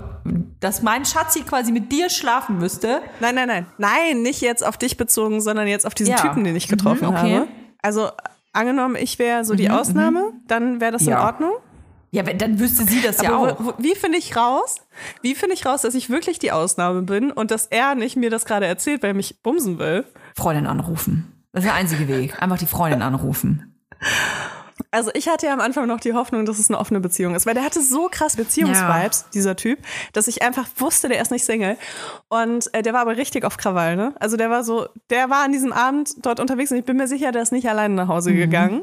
[0.59, 3.67] dass mein Schatzi quasi mit dir schlafen müsste, Nein, nein, nein.
[3.77, 6.17] Nein, nicht jetzt auf dich bezogen, sondern jetzt auf diesen Ja.
[6.21, 7.35] Typen, den ich getroffen Mhm, okay.
[7.35, 7.47] habe.
[7.83, 8.09] Also
[8.53, 11.25] angenommen, ich wäre so die Ausnahme, dann wäre das in Ja.
[11.25, 11.51] Ordnung.
[12.15, 13.59] Ja, wenn- dann wüsste sie das ja Aber auch.
[13.59, 14.77] wo, wie finde ich raus?
[15.21, 18.29] Wie finde ich raus, dass ich wirklich die Ausnahme bin und dass er nicht mir
[18.29, 20.05] das gerade erzählt, weil er mich bumsen will?
[20.35, 21.31] Freundin anrufen.
[21.51, 22.41] Das ist der einzige Weg.
[22.41, 23.71] Einfach die Freundin anrufen.
[24.91, 27.45] Also ich hatte ja am Anfang noch die Hoffnung, dass es eine offene Beziehung ist,
[27.45, 29.79] weil der hatte so krass Beziehungsvibes, dieser Typ,
[30.11, 31.77] dass ich einfach wusste, der ist nicht Single.
[32.27, 34.13] Und äh, der war aber richtig auf Krawall, ne?
[34.19, 37.07] Also der war so, der war an diesem Abend dort unterwegs und ich bin mir
[37.07, 38.35] sicher, der ist nicht alleine nach Hause Mhm.
[38.37, 38.81] gegangen.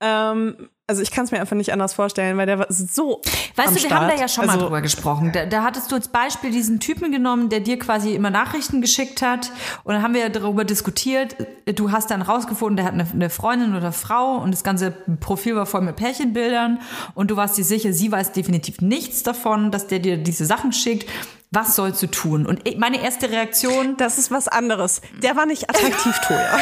[0.00, 3.22] Ähm, also ich kann es mir einfach nicht anders vorstellen, weil der war so.
[3.54, 4.20] Weißt du, wir haben da Start.
[4.20, 5.30] ja schon mal also, drüber gesprochen.
[5.32, 9.22] Da, da hattest du als Beispiel diesen Typen genommen, der dir quasi immer Nachrichten geschickt
[9.22, 9.52] hat.
[9.84, 11.36] Und dann haben wir darüber diskutiert.
[11.76, 15.54] Du hast dann rausgefunden, der hat eine, eine Freundin oder Frau und das ganze Profil
[15.54, 16.80] war voll mit Pärchenbildern.
[17.14, 20.72] Und du warst dir sicher, sie weiß definitiv nichts davon, dass der dir diese Sachen
[20.72, 21.08] schickt.
[21.52, 22.46] Was sollst du tun?
[22.46, 25.02] Und meine erste Reaktion, Das ist was anderes.
[25.22, 26.48] Der war nicht attraktiv, Toja.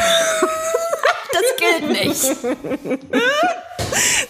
[1.32, 2.36] das gilt nicht.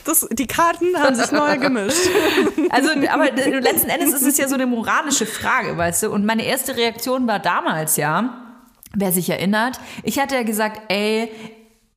[0.04, 2.08] Das, die Karten haben sich neu gemischt.
[2.70, 6.10] Also, aber letzten Endes ist es ja so eine moralische Frage, weißt du?
[6.10, 8.42] Und meine erste Reaktion war damals ja,
[8.94, 11.32] wer sich erinnert, ich hatte ja gesagt, ey,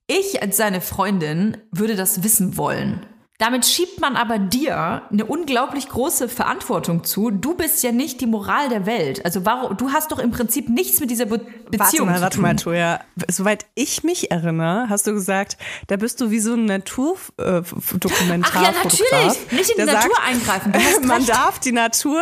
[0.07, 3.05] ich als seine Freundin würde das wissen wollen.
[3.41, 7.31] Damit schiebt man aber dir eine unglaublich große Verantwortung zu.
[7.31, 9.25] Du bist ja nicht die Moral der Welt.
[9.25, 12.21] Also warum, du hast doch im Prinzip nichts mit dieser Be Warte Beziehung mal, zu
[12.21, 12.99] warte mal, Toja.
[13.27, 18.51] Soweit ich mich erinnere, hast du gesagt, da bist du wie so ein Naturdokumentar.
[18.53, 19.51] Ach ja, natürlich.
[19.51, 20.71] Nicht in die Natur eingreifen.
[20.73, 22.21] Du hast man darf die Natur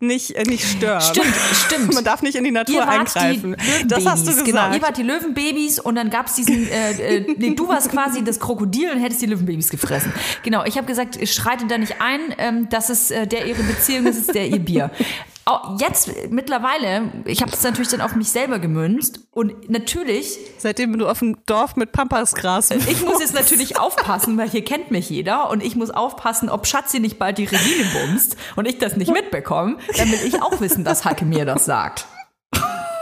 [0.00, 1.02] nicht, äh, nicht stören.
[1.02, 1.34] Stimmt,
[1.66, 1.94] stimmt.
[1.94, 3.54] Man darf nicht in die Natur Ihr eingreifen.
[3.82, 4.46] die Das hast du gesagt.
[4.46, 8.24] Genau, ihr wart die Löwenbabys und dann gab's diesen, äh, äh, nee, du warst quasi
[8.24, 10.12] das Krokodil und hättest die Löwenbabys gefressen.
[10.42, 14.06] Genau, ich habe gesagt, schreitet da nicht ein, ähm, dass es äh, der ihre Beziehung
[14.06, 14.90] ist, ist der ihr Bier.
[15.46, 20.96] Auch jetzt mittlerweile, ich habe das natürlich dann auf mich selber gemünzt und natürlich Seitdem
[20.98, 25.10] du auf dem Dorf mit Pampasgras ich muss jetzt natürlich aufpassen, weil hier kennt mich
[25.10, 28.96] jeder und ich muss aufpassen, ob Schatzi nicht bald die Regine bumst und ich das
[28.96, 32.06] nicht mitbekomme, damit ich auch wissen, dass Hacke mir das sagt.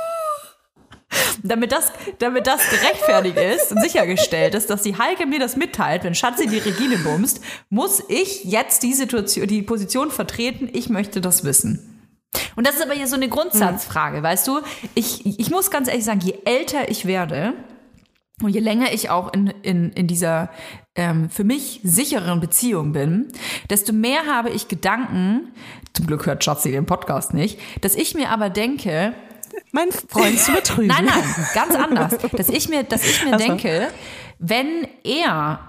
[1.42, 6.04] Damit das, damit das gerechtfertigt ist und sichergestellt ist, dass die Heike mir das mitteilt,
[6.04, 11.20] wenn Schatzi die Regine bumst, muss ich jetzt die Situation, die Position vertreten, ich möchte
[11.20, 11.88] das wissen.
[12.56, 14.60] Und das ist aber hier so eine Grundsatzfrage, weißt du?
[14.94, 17.54] Ich, ich muss ganz ehrlich sagen, je älter ich werde,
[18.42, 20.50] und je länger ich auch in, in, in dieser
[20.94, 23.28] ähm, für mich sicheren Beziehung bin,
[23.70, 25.52] desto mehr habe ich Gedanken,
[25.92, 29.14] zum Glück hört Schatzi den Podcast nicht, dass ich mir aber denke,
[29.72, 30.88] mein Freund zu betrügen.
[30.88, 31.22] nein, nein,
[31.54, 33.88] ganz anders, dass ich mir, dass ich mir denke,
[34.38, 35.60] wenn er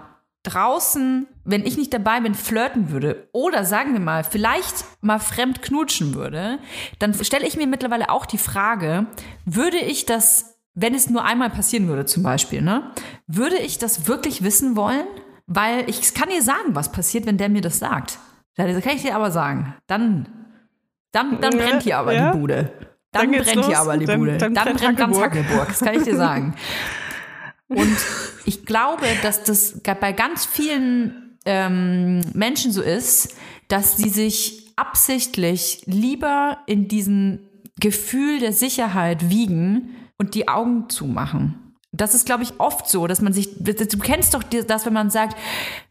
[0.43, 5.61] draußen, wenn ich nicht dabei bin, flirten würde oder sagen wir mal, vielleicht mal fremd
[5.61, 6.59] knutschen würde,
[6.99, 9.05] dann stelle ich mir mittlerweile auch die Frage,
[9.45, 12.91] würde ich das, wenn es nur einmal passieren würde zum Beispiel, ne,
[13.25, 15.05] würde ich das wirklich wissen wollen?
[15.45, 18.17] Weil ich kann dir sagen, was passiert, wenn der mir das sagt.
[18.55, 20.27] Da kann ich dir aber sagen, dann,
[21.11, 22.31] dann, dann brennt hier aber ja.
[22.31, 22.71] die Bude.
[23.13, 23.75] Dann, Dann brennt hier los.
[23.75, 24.37] aber die Dann- Bude.
[24.37, 25.17] dann Dann, brennt brennt ganz.
[25.17, 26.55] Hackelburg, das kann ich dir sagen.
[27.69, 27.97] Und
[28.45, 33.35] ich glaube, dass das bei ganz vielen ähm, Menschen so ist,
[33.67, 37.39] dass sie sich absichtlich lieber in diesem
[37.79, 41.75] Gefühl der Sicherheit wiegen und die Augen zumachen.
[41.91, 45.09] Das ist, glaube ich, oft so, dass man sich, du kennst doch das, wenn man
[45.09, 45.37] sagt,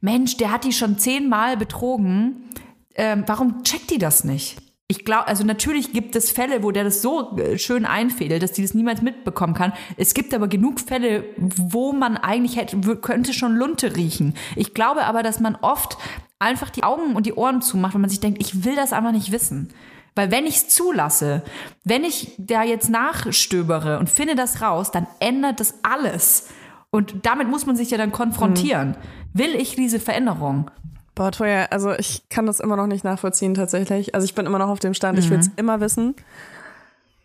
[0.00, 2.50] Mensch, der hat die schon zehnmal betrogen,
[2.94, 4.58] ähm, warum checkt die das nicht?
[4.92, 8.52] Ich glaube, also natürlich gibt es Fälle, wo der das so äh, schön einfädelt, dass
[8.52, 9.72] die das niemals mitbekommen kann.
[9.96, 14.34] Es gibt aber genug Fälle, wo man eigentlich hätte, könnte schon Lunte riechen.
[14.54, 15.96] Ich glaube aber, dass man oft
[16.38, 19.12] einfach die Augen und die Ohren zumacht, wenn man sich denkt, ich will das einfach
[19.12, 19.72] nicht wissen.
[20.14, 21.42] Weil wenn ich es zulasse,
[21.84, 26.50] wenn ich da jetzt nachstöbere und finde das raus, dann ändert das alles.
[26.90, 28.94] Und damit muss man sich ja dann konfrontieren.
[29.32, 30.70] Will ich diese Veränderung?
[31.14, 34.14] Boah, Toya, also ich kann das immer noch nicht nachvollziehen tatsächlich.
[34.14, 36.14] Also ich bin immer noch auf dem Stand, ich will es immer wissen.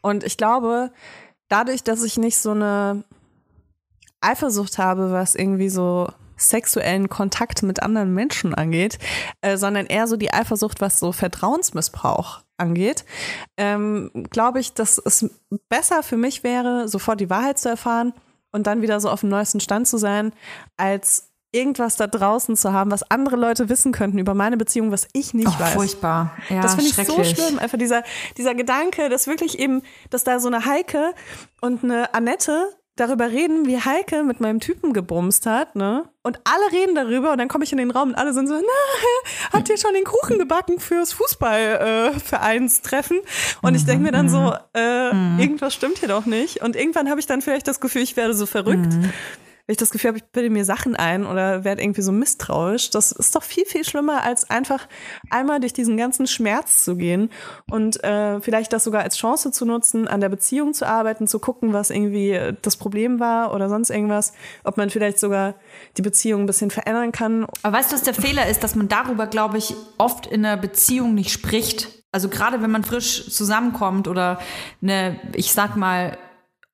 [0.02, 0.92] Und ich glaube,
[1.48, 3.04] dadurch, dass ich nicht so eine
[4.20, 9.00] Eifersucht habe, was irgendwie so sexuellen Kontakt mit anderen Menschen angeht,
[9.42, 13.06] äh, sondern eher so die Eifersucht, was so Vertrauensmissbrauch angeht,
[13.58, 15.30] ähm, glaube ich, dass es
[15.70, 18.14] besser für mich wäre, sofort die Wahrheit zu erfahren
[18.52, 20.32] und dann wieder so auf dem neuesten Stand zu sein,
[20.78, 25.08] als irgendwas da draußen zu haben, was andere Leute wissen könnten über meine Beziehung, was
[25.14, 25.74] ich nicht Oh, weiß.
[25.74, 26.32] furchtbar.
[26.50, 27.60] Ja, Das finde ich so schlimm.
[27.60, 28.04] Einfach dieser,
[28.38, 31.14] dieser Gedanke, dass wirklich eben, dass da so eine Heike
[31.62, 36.10] und eine Annette darüber reden, wie Heike mit meinem Typen gebumst hat, ne?
[36.24, 38.56] Und alle reden darüber und dann komme ich in den Raum und alle sind so,
[38.56, 43.20] na, habt ihr schon den Kuchen gebacken fürs Fußballvereinstreffen?
[43.62, 46.64] und ich denke mir dann so, äh, irgendwas stimmt hier doch nicht.
[46.64, 48.92] Und irgendwann habe ich dann vielleicht das Gefühl, ich werde so verrückt.
[49.68, 52.90] Wenn ich das Gefühl habe, ich bilde mir Sachen ein oder werde irgendwie so misstrauisch,
[52.90, 54.88] das ist doch viel, viel schlimmer, als einfach
[55.30, 57.30] einmal durch diesen ganzen Schmerz zu gehen
[57.70, 61.40] und äh, vielleicht das sogar als Chance zu nutzen, an der Beziehung zu arbeiten, zu
[61.40, 64.32] gucken, was irgendwie äh, das Problem war oder sonst irgendwas,
[64.64, 65.56] ob man vielleicht sogar
[65.98, 67.46] die Beziehung ein bisschen verändern kann.
[67.62, 70.56] Aber weißt du, was der Fehler ist, dass man darüber, glaube ich, oft in einer
[70.56, 72.04] Beziehung nicht spricht.
[72.14, 74.40] Also gerade wenn man frisch zusammenkommt oder
[74.82, 76.18] eine, ich sag mal,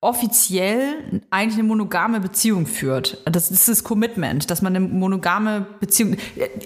[0.04, 3.22] offiziell eigentlich eine monogame Beziehung führt.
[3.24, 6.16] Das ist das Commitment, dass man eine monogame Beziehung.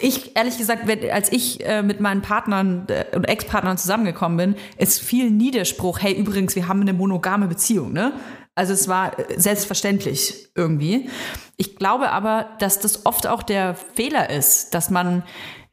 [0.00, 5.00] Ich, ehrlich gesagt, als ich äh, mit meinen Partnern äh, und Ex-Partnern zusammengekommen bin, ist
[5.00, 8.12] viel Niederspruch, hey, übrigens, wir haben eine monogame Beziehung, ne?
[8.56, 11.08] Also es war äh, selbstverständlich irgendwie.
[11.56, 15.22] Ich glaube aber, dass das oft auch der Fehler ist, dass man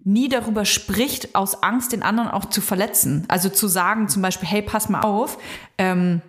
[0.04, 3.26] nie darüber spricht, aus Angst, den anderen auch zu verletzen.
[3.28, 5.40] Also zu sagen zum Beispiel, hey, pass mal auf,
[5.80, 6.22] ähm,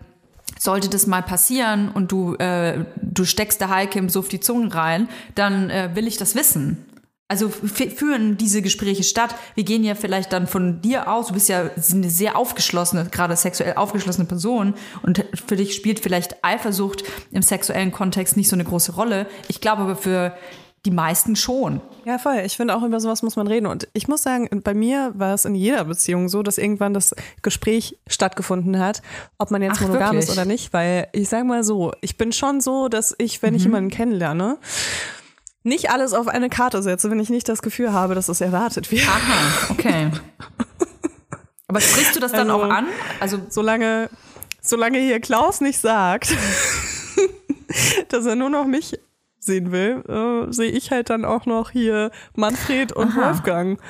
[0.59, 4.75] sollte das mal passieren und du, äh, du steckst der Heike im Suff die Zunge
[4.75, 6.87] rein, dann äh, will ich das wissen.
[7.29, 9.35] Also führen diese Gespräche statt.
[9.57, 13.35] Wir gehen ja vielleicht dann von dir aus, du bist ja eine sehr aufgeschlossene, gerade
[13.35, 18.63] sexuell aufgeschlossene Person und für dich spielt vielleicht Eifersucht im sexuellen Kontext nicht so eine
[18.63, 19.27] große Rolle.
[19.49, 20.37] Ich glaube aber für
[20.87, 21.81] die meisten schon.
[22.05, 22.37] Ja, voll.
[22.47, 23.67] Ich finde auch über sowas muss man reden.
[23.67, 27.15] Und ich muss sagen, bei mir war es in jeder Beziehung so, dass irgendwann das
[27.43, 29.03] Gespräch stattgefunden hat,
[29.39, 30.25] ob man jetzt Ach, monogam wirklich?
[30.25, 30.73] ist oder nicht.
[30.73, 33.67] Weil ich sage mal so, ich bin schon so, dass ich, wenn ich Mhm.
[33.71, 34.59] jemanden kennenlerne,
[35.65, 38.91] nicht alles auf eine Karte setze, wenn ich nicht das Gefühl habe, dass es erwartet
[38.93, 39.03] wird.
[39.09, 40.11] Aha, okay.
[41.67, 42.87] Aber sprichst du das dann Also- auch an?
[43.19, 44.09] Also Solange,
[44.63, 46.33] solange hier Klaus nicht sagt,
[48.09, 48.99] dass er nur noch mich
[49.47, 53.29] sehen will, äh, sehe ich halt dann auch noch hier Manfred und Aha.
[53.29, 53.81] Wolfgang.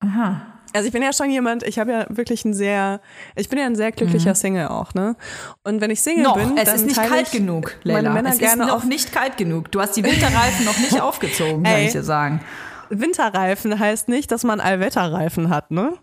[0.00, 0.42] Aha.
[0.74, 3.00] Also ich bin ja schon jemand, ich habe ja wirklich ein sehr,
[3.34, 5.16] ich bin ja ein sehr glücklicher Single auch, ne?
[5.64, 8.12] Und wenn ich Single Noch, bin, es dann ist nicht kalt ich genug, meine Leila.
[8.12, 9.70] Männer es ist gerne noch auf nicht kalt genug.
[9.72, 11.86] Du hast die Winterreifen noch nicht aufgezogen, kann Ey.
[11.86, 12.42] ich dir sagen.
[12.90, 15.94] Winterreifen heißt nicht, dass man Allwetterreifen hat, ne?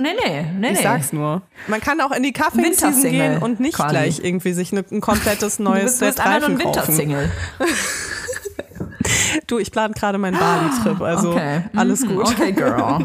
[0.00, 0.82] Nee, nee, nee, Ich nee.
[0.82, 1.42] sag's nur.
[1.68, 3.90] Man kann auch in die Wintersingle gehen und nicht quasi.
[3.90, 6.68] gleich irgendwie sich ne, ein komplettes Du neues bist, du bist Set einfach nur Reifen
[6.68, 6.98] ein kaufen.
[6.98, 7.30] Wintersingle.
[9.46, 11.62] Du, ich plane gerade meinen Bali-Trip, also Okay.
[11.74, 12.28] alles Mhm, gut.
[12.28, 13.04] Okay, girl.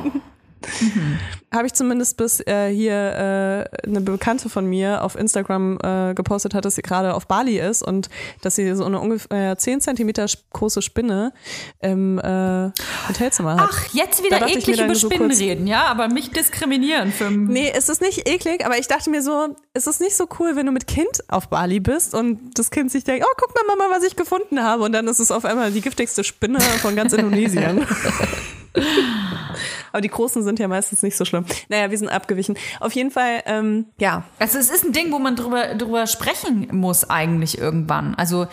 [1.56, 6.54] Habe ich zumindest bis äh, hier äh, eine Bekannte von mir auf Instagram äh, gepostet
[6.54, 8.10] hat, dass sie gerade auf Bali ist und
[8.42, 11.32] dass sie so eine ungefähr 10 Zentimeter große Spinne
[11.80, 12.72] im äh,
[13.08, 13.70] Hotelzimmer hat.
[13.72, 15.86] Ach, jetzt wieder eklig über so Spinnen reden, ja?
[15.86, 17.32] Aber mich diskriminieren für...
[17.32, 20.56] Nee, es ist nicht eklig, aber ich dachte mir so, es ist nicht so cool,
[20.56, 23.76] wenn du mit Kind auf Bali bist und das Kind sich denkt, oh, guck mal,
[23.76, 24.84] Mama, was ich gefunden habe.
[24.84, 27.86] Und dann ist es auf einmal die giftigste Spinne von ganz Indonesien.
[29.92, 31.46] aber die Großen sind ja meistens nicht so schlimm.
[31.70, 32.58] Naja, wir sind abgewichen.
[32.80, 36.68] Auf jeden Fall, ähm, ja, Also es ist ein Ding, wo man drüber, drüber sprechen
[36.72, 38.16] muss eigentlich irgendwann.
[38.16, 38.48] Also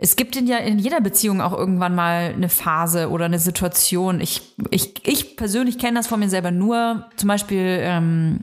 [0.00, 4.20] Es gibt in ja in jeder Beziehung auch irgendwann mal eine Phase oder eine Situation.
[4.20, 8.40] Ich, ich, ich persönlich kenne das von mir selber nur, zum Beispiel ähm,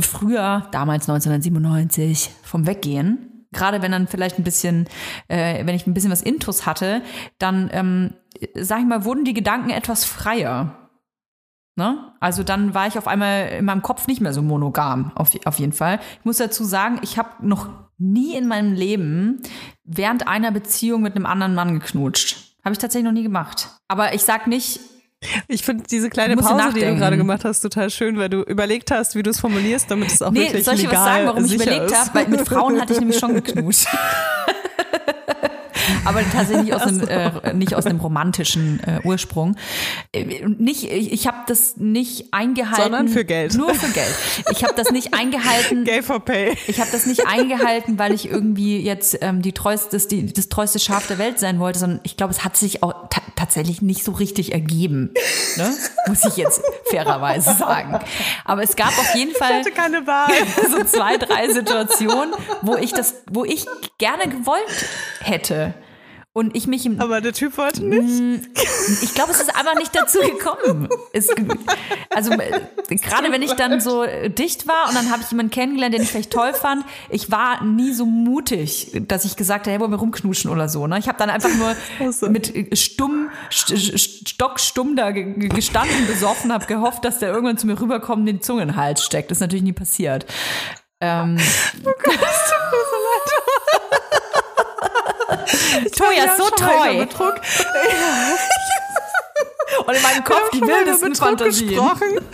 [0.00, 3.37] früher, damals 1997, vom Weggehen.
[3.52, 4.88] Gerade wenn dann vielleicht ein bisschen,
[5.28, 7.02] äh, wenn ich ein bisschen was Intus hatte,
[7.38, 8.14] dann, ähm,
[8.54, 10.90] sag ich mal, wurden die Gedanken etwas freier.
[11.76, 12.12] Ne?
[12.20, 15.58] Also dann war ich auf einmal in meinem Kopf nicht mehr so monogam, auf, auf
[15.58, 16.00] jeden Fall.
[16.18, 19.42] Ich muss dazu sagen, ich habe noch nie in meinem Leben
[19.84, 22.56] während einer Beziehung mit einem anderen Mann geknutscht.
[22.64, 23.68] Habe ich tatsächlich noch nie gemacht.
[23.86, 24.80] Aber ich sag nicht,
[25.48, 28.90] Ich finde diese kleine Pause, die du gerade gemacht hast, total schön, weil du überlegt
[28.90, 31.26] hast, wie du es formulierst, damit es auch nee, wirklich soll ich was legal sagen,
[31.26, 31.98] warum ich überlegt ist.
[31.98, 32.14] habe?
[32.14, 33.88] Weil mit Frauen hatte ich nämlich schon geknutscht.
[36.04, 39.56] Aber tatsächlich nicht aus einem, äh, nicht aus einem romantischen äh, Ursprung.
[40.12, 42.82] Äh, Nicht, ich, ich habe das nicht eingehalten.
[42.82, 43.54] Sondern für Geld.
[43.54, 44.14] Nur für Geld.
[44.50, 45.84] Ich habe das nicht eingehalten.
[45.84, 46.56] Gay for Pay.
[46.66, 50.48] Ich habe das nicht eingehalten, weil ich irgendwie jetzt ähm, die treueste, das, die, das
[50.48, 53.82] treueste Schaf der Welt sein wollte, sondern ich glaube, es hat sich auch ta tatsächlich
[53.82, 55.14] nicht so richtig ergeben.
[55.56, 55.72] Ne?
[56.08, 58.00] Muss ich jetzt fairerweise sagen.
[58.44, 60.32] Aber es gab auf jeden Ich Fall hatte keine Wahl.
[60.70, 63.66] so zwei, drei Situationen, wo ich das, wo ich
[63.98, 64.86] gerne gewollt
[65.20, 65.74] hätte.
[66.34, 68.46] Und ich mich im, Aber der Typ wollte nicht.
[69.02, 70.88] ich glaube, es ist einfach nicht dazu gekommen.
[71.12, 71.28] Es,
[72.14, 72.60] also äh,
[72.96, 76.02] gerade wenn ich dann so äh, dicht war und dann habe ich jemanden kennengelernt, den
[76.02, 79.90] ich vielleicht toll fand, ich war nie so mutig, dass ich gesagt habe, hey, wollen
[79.90, 80.86] wir rumknutschen oder so.
[80.86, 81.00] Ne?
[81.00, 81.74] Ich habe dann einfach nur
[82.08, 82.28] Ach so.
[82.28, 87.30] mit äh, stumm, st st stockstumm da ge- ge- gestanden, besoffen, habe gehofft, dass der
[87.30, 89.32] irgendwann zu mir rüberkommt und den Zunge in den Hals steckt.
[89.32, 90.24] Das ist natürlich nie passiert.
[91.00, 91.36] Ähm,
[91.82, 92.54] Toja ist so
[95.96, 97.36] schon mal treu.
[99.86, 101.68] Und in meinem Kopf die wildesten Fantasien.
[101.68, 102.16] gesprochen.
[102.16, 102.24] Und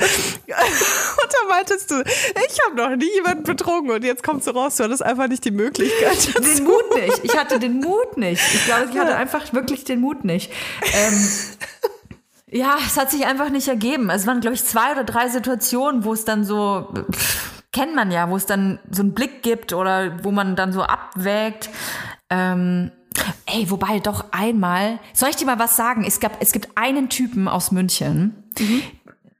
[0.47, 4.85] da meintest du, ich habe noch nie jemanden betrogen und jetzt kommst du raus, du
[4.85, 6.35] hattest einfach nicht die Möglichkeit.
[6.39, 7.25] Den Mut nicht.
[7.25, 8.43] Ich hatte den Mut nicht.
[8.55, 10.53] Ich glaube, ich hatte einfach wirklich den Mut nicht.
[10.95, 11.29] Ähm,
[12.51, 14.11] ja, es hat sich einfach nicht ergeben.
[14.11, 18.11] Es waren, glaube ich, zwei oder drei Situationen, wo es dann so, pff, kennt man
[18.11, 21.69] ja, wo es dann so einen Blick gibt oder wo man dann so abwägt.
[22.31, 22.93] Ähm,
[23.47, 26.05] ey, wobei doch einmal, soll ich dir mal was sagen?
[26.07, 28.45] Es gab, es gibt einen Typen aus München,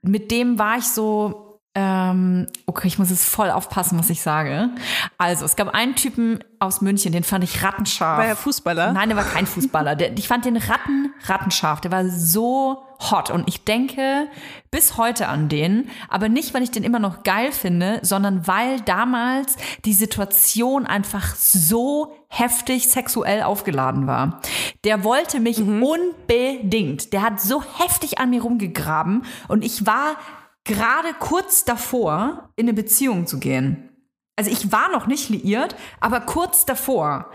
[0.01, 1.44] mit dem war ich so,
[1.77, 4.69] ähm, okay, ich muss jetzt voll aufpassen, was ich sage.
[5.17, 8.17] Also, es gab einen Typen aus München, den fand ich rattenscharf.
[8.17, 8.93] War er Fußballer?
[8.93, 9.95] Nein, der war kein Fußballer.
[9.97, 11.81] Der, ich fand den Ratten rattenscharf.
[11.81, 13.29] Der war so hot.
[13.29, 14.27] Und ich denke
[14.71, 15.89] bis heute an den.
[16.07, 21.35] Aber nicht, weil ich den immer noch geil finde, sondern weil damals die Situation einfach
[21.35, 24.39] so heftig sexuell aufgeladen war.
[24.85, 27.11] Der wollte mich unbedingt.
[27.11, 29.25] Der hat so heftig an mir rumgegraben.
[29.49, 30.15] Und ich war
[30.65, 33.89] gerade kurz davor, in eine Beziehung zu gehen.
[34.35, 37.31] Also ich war noch nicht liiert, aber kurz davor.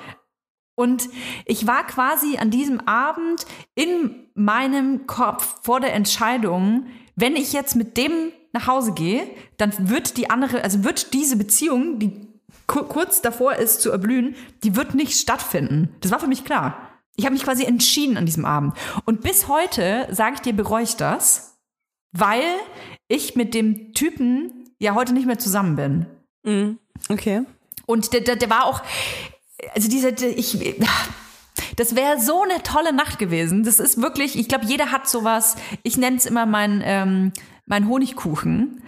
[0.76, 1.08] Und
[1.46, 7.76] ich war quasi an diesem Abend in meinem Kopf vor der Entscheidung, wenn ich jetzt
[7.76, 12.28] mit dem nach Hause gehe, dann wird die andere, also wird diese Beziehung, die
[12.66, 15.94] ku- kurz davor ist zu erblühen, die wird nicht stattfinden.
[16.00, 16.88] Das war für mich klar.
[17.16, 18.74] Ich habe mich quasi entschieden an diesem Abend.
[19.04, 21.58] Und bis heute, sage ich dir, bereue ich das,
[22.12, 22.42] weil
[23.10, 26.06] ich mit dem Typen ja heute nicht mehr zusammen bin.
[27.08, 27.42] Okay.
[27.86, 28.82] Und der, der, der war auch,
[29.74, 30.58] also dieser, der, ich,
[31.76, 33.64] das wäre so eine tolle Nacht gewesen.
[33.64, 35.56] Das ist wirklich, ich glaube, jeder hat sowas.
[35.82, 37.32] Ich nenne es immer mein, ähm,
[37.66, 38.82] mein Honigkuchen.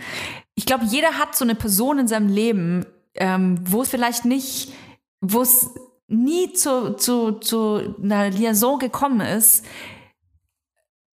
[0.55, 4.73] Ich glaube, jeder hat so eine Person in seinem Leben, ähm, wo es vielleicht nicht,
[5.21, 5.69] wo es
[6.07, 9.65] nie zu, zu, zu einer Liaison gekommen ist,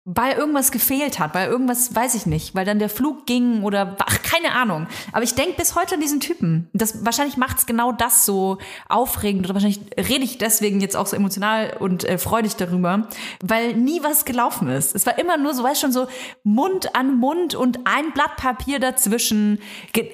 [0.09, 3.97] weil irgendwas gefehlt hat, weil irgendwas, weiß ich nicht, weil dann der Flug ging oder
[3.99, 4.87] ach, keine Ahnung.
[5.11, 6.69] Aber ich denke bis heute an diesen Typen.
[6.71, 11.07] Das, wahrscheinlich macht es genau das so aufregend oder wahrscheinlich rede ich deswegen jetzt auch
[11.07, 13.09] so emotional und äh, freudig darüber,
[13.43, 14.95] weil nie was gelaufen ist.
[14.95, 16.07] Es war immer nur so, weißt schon, so
[16.41, 19.59] Mund an Mund und ein Blatt Papier dazwischen,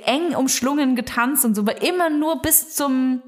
[0.05, 3.21] eng umschlungen getanzt und so, aber immer nur bis zum,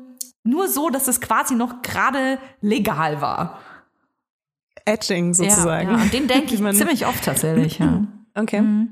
[0.44, 3.60] nur so, dass es quasi noch gerade legal war.
[4.86, 5.90] Etching sozusagen.
[5.90, 6.04] Ja, ja.
[6.04, 8.06] Und den denke ich ziemlich oft tatsächlich, ja.
[8.38, 8.62] Okay.
[8.62, 8.90] Mhm.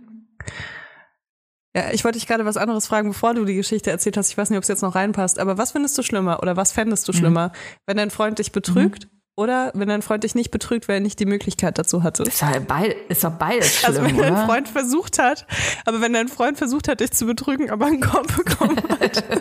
[1.75, 4.29] Ja, ich wollte dich gerade was anderes fragen, bevor du die Geschichte erzählt hast.
[4.29, 6.71] Ich weiß nicht, ob es jetzt noch reinpasst, aber was findest du schlimmer oder was
[6.71, 7.17] fändest du Mhm.
[7.17, 7.51] schlimmer,
[7.87, 11.19] wenn dein Freund dich betrügt oder wenn dein Freund dich nicht betrügt, weil er nicht
[11.19, 12.23] die Möglichkeit dazu hatte?
[12.23, 14.45] Ist doch, beid, ist doch beides schlimm, Also wenn dein oder?
[14.45, 15.47] Freund versucht hat,
[15.85, 19.23] aber wenn dein Freund versucht hat, dich zu betrügen, aber einen Korb bekommen hat.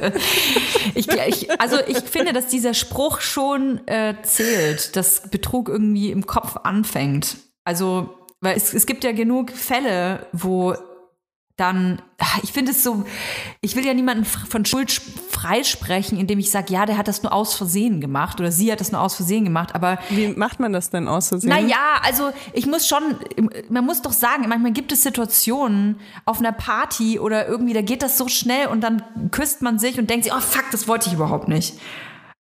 [0.95, 6.27] Ich, ich, also ich finde, dass dieser Spruch schon äh, zählt, dass Betrug irgendwie im
[6.27, 7.37] Kopf anfängt.
[7.65, 10.75] Also, weil es, es gibt ja genug Fälle, wo
[11.63, 13.05] dann, ach, ich finde es so,
[13.61, 15.01] ich will ja niemanden von Schuld sch-
[15.31, 18.81] freisprechen, indem ich sage, ja, der hat das nur aus Versehen gemacht oder sie hat
[18.81, 21.51] das nur aus Versehen gemacht, aber Wie macht man das denn aus Versehen?
[21.51, 23.03] naja, also ich muss schon,
[23.71, 28.03] man muss doch sagen, manchmal gibt es Situationen auf einer Party oder irgendwie, da geht
[28.03, 31.09] das so schnell und dann küsst man sich und denkt sich, oh fuck, das wollte
[31.09, 31.75] ich überhaupt nicht.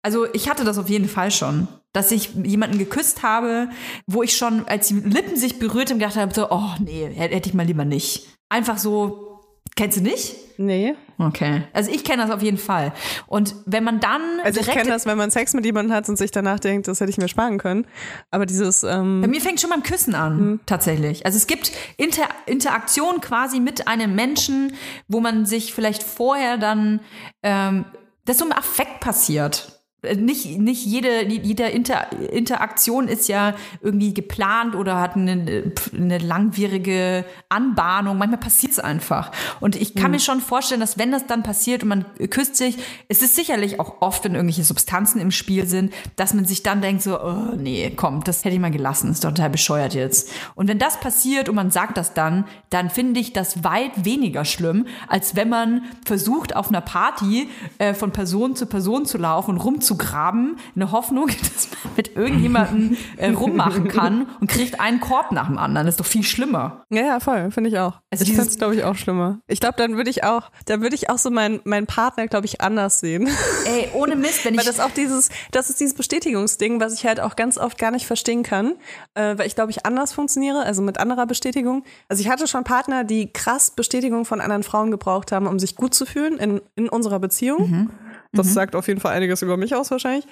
[0.02, 3.68] Also ich hatte das auf jeden Fall schon, dass ich jemanden geküsst habe,
[4.06, 7.48] wo ich schon, als die Lippen sich berührt haben, gedacht habe, so, oh nee, hätte
[7.50, 8.26] ich mal lieber nicht.
[8.50, 9.40] Einfach so,
[9.76, 10.36] kennst du nicht?
[10.58, 10.94] Nee.
[11.18, 11.62] Okay.
[11.72, 12.92] Also ich kenne das auf jeden Fall.
[13.26, 16.16] Und wenn man dann Also ich kenne das, wenn man Sex mit jemandem hat und
[16.16, 17.86] sich danach denkt, das hätte ich mir sparen können.
[18.30, 21.24] Aber dieses, ähm, Bei mir fängt schon beim Küssen an, tatsächlich.
[21.24, 24.74] Also es gibt Inter Interaktion quasi mit einem Menschen,
[25.08, 27.00] wo man sich vielleicht vorher dann,
[27.42, 27.86] ähm,
[28.26, 29.79] das so im Affekt passiert.
[30.02, 36.18] Äh, Nicht, nicht jede, jede Inter Interaktion ist ja irgendwie geplant oder hat eine, eine
[36.18, 38.18] langwierige Anbahnung.
[38.18, 39.32] Manchmal passiert es einfach.
[39.60, 42.78] Und ich kann mir schon vorstellen, dass wenn das dann passiert und man küsst sich,
[43.08, 46.80] es ist sicherlich auch oft, wenn irgendwelche Substanzen im Spiel sind, dass man sich dann
[46.80, 50.30] denkt so, oh, nee, komm, das hätte ich mal gelassen, ist doch total bescheuert jetzt.
[50.54, 54.44] Und wenn das passiert und man sagt das dann, dann finde ich das weit weniger
[54.44, 57.48] schlimm, als wenn man versucht, auf einer Party
[57.78, 59.58] äh, von Person zu Person zu laufen und
[59.90, 65.32] rumzugraben, in der Hoffnung, dass man mit irgendjemandem äh, rummachen kann und kriegt einen Korb
[65.32, 65.86] nach dem anderen.
[65.86, 66.84] Das ist doch viel schlimmer.
[66.90, 68.00] ja, ja, voll, finde ich auch.
[68.10, 69.40] Also ich finde es, glaube ich, auch schlimmer.
[69.46, 72.46] Ich glaube, dann würde ich auch, dann würde ich auch so meinen meinen Partner, glaube
[72.46, 73.28] ich, anders sehen.
[73.66, 77.06] Ey, ohne Mist, wenn ich Weil das auch dieses, das ist dieses Bestätigungsding, was ich
[77.06, 78.74] halt auch ganz oft gar nicht verstehen kann,
[79.14, 81.84] äh, weil ich glaube ich anders funktioniere, also mit anderer Bestätigung.
[82.08, 85.76] Also ich hatte schon Partner, die krass Bestätigung von anderen Frauen gebraucht haben, um sich
[85.76, 87.90] gut zu fühlen in, in unserer Beziehung.
[88.32, 90.24] Das sagt auf jeden Fall einiges über mich aus wahrscheinlich.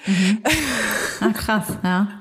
[1.19, 2.07] Ah, krass, ja.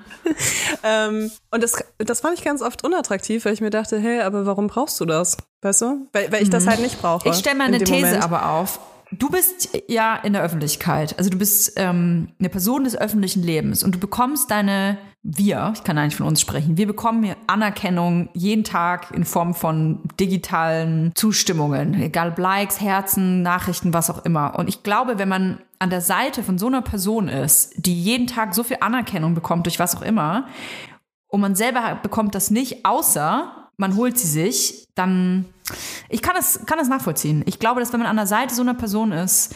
[0.82, 4.44] Ähm, und das, das fand ich ganz oft unattraktiv, weil ich mir dachte, hey, aber
[4.44, 5.38] warum brauchst du das?
[5.62, 6.06] Weißt du?
[6.12, 7.30] Weil, weil ich das halt nicht brauche.
[7.30, 8.22] Ich stelle mal in eine These Moment.
[8.22, 8.78] aber auf.
[9.10, 13.82] Du bist ja in der Öffentlichkeit, also du bist ähm, eine Person des öffentlichen Lebens
[13.82, 18.64] und du bekommst deine, wir, ich kann eigentlich von uns sprechen, wir bekommen Anerkennung jeden
[18.64, 24.58] Tag in Form von digitalen Zustimmungen, egal ob Likes, Herzen, Nachrichten, was auch immer.
[24.58, 28.26] Und ich glaube, wenn man an der Seite von so einer Person ist, die jeden
[28.26, 30.48] Tag so viel Anerkennung bekommt durch was auch immer,
[31.30, 35.46] und man selber bekommt das nicht, außer man holt sie sich, dann
[36.08, 37.42] ich kann das, kann das nachvollziehen.
[37.46, 39.54] Ich glaube, dass wenn man an der Seite so einer Person ist,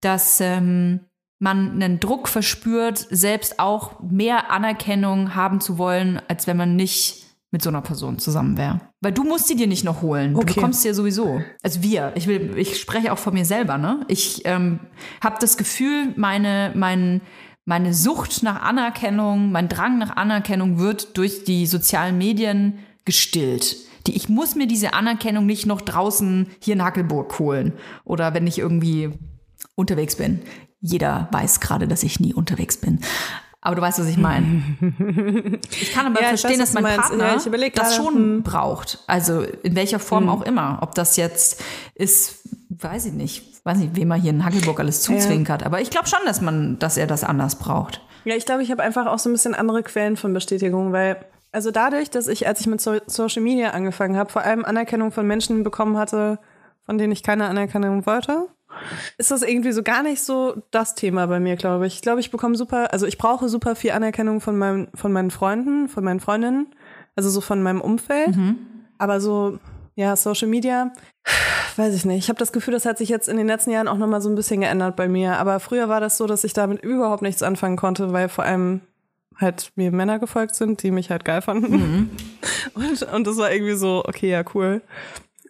[0.00, 1.00] dass ähm,
[1.38, 7.26] man einen Druck verspürt, selbst auch mehr Anerkennung haben zu wollen, als wenn man nicht
[7.50, 8.80] mit so einer Person zusammen wäre.
[9.00, 10.34] Weil du musst sie dir nicht noch holen.
[10.34, 10.54] Du Okay.
[10.54, 11.42] bekommst sie ja sowieso.
[11.62, 12.12] Also wir.
[12.14, 14.04] Ich will, ich spreche auch von mir selber, ne?
[14.08, 14.80] Ich ähm,
[15.22, 17.20] habe das Gefühl, meine, mein,
[17.64, 23.76] meine Sucht nach Anerkennung, mein Drang nach Anerkennung wird durch die sozialen Medien gestillt.
[24.06, 27.72] Die, ich muss mir diese Anerkennung nicht noch draußen hier in Hackelburg holen.
[28.04, 29.10] Oder wenn ich irgendwie
[29.74, 30.40] unterwegs bin.
[30.80, 33.00] Jeder weiß gerade, dass ich nie unterwegs bin.
[33.60, 34.62] Aber du weißt, was ich meine.
[35.80, 36.96] Ich kann aber Ja, verstehen, weiß, dass mein.
[36.96, 38.42] Partner Ja, das schon hm.
[38.42, 38.98] braucht.
[39.06, 40.78] Also in welcher Form auch immer.
[40.82, 41.62] Ob das jetzt
[41.94, 43.64] ist, weiß ich nicht.
[43.64, 45.62] Weiß nicht, wem er hier in Hackelburg alles zuzwinkert.
[45.62, 48.00] Aber ich glaube schon, dass man, dass er das anders braucht.
[48.24, 51.24] Ja, ich glaube, ich habe einfach auch so ein bisschen andere Quellen von Bestätigung, weil
[51.52, 55.12] also dadurch, dass ich, als ich mit so Social Media angefangen habe, vor allem Anerkennung
[55.12, 56.38] von Menschen bekommen hatte,
[56.84, 58.48] von denen ich keine Anerkennung wollte,
[59.18, 61.96] ist das irgendwie so gar nicht so das Thema bei mir, glaube ich.
[61.96, 65.30] Ich glaube, ich bekomme super, also ich brauche super viel Anerkennung von meinem, von meinen
[65.30, 66.68] Freunden, von meinen Freundinnen,
[67.16, 68.34] also so von meinem Umfeld.
[68.98, 69.58] Aber so,
[69.94, 70.92] ja, Social Media,
[71.76, 72.18] weiß ich nicht.
[72.18, 74.30] Ich habe das Gefühl, das hat sich jetzt in den letzten Jahren auch nochmal so
[74.30, 75.38] ein bisschen geändert bei mir.
[75.38, 78.80] Aber früher war das so, dass ich damit überhaupt nichts anfangen konnte, weil vor allem
[79.42, 82.10] halt mir Männer gefolgt sind, die mich halt geil fanden.
[82.74, 84.82] Und, und das war irgendwie so, okay, ja, cool.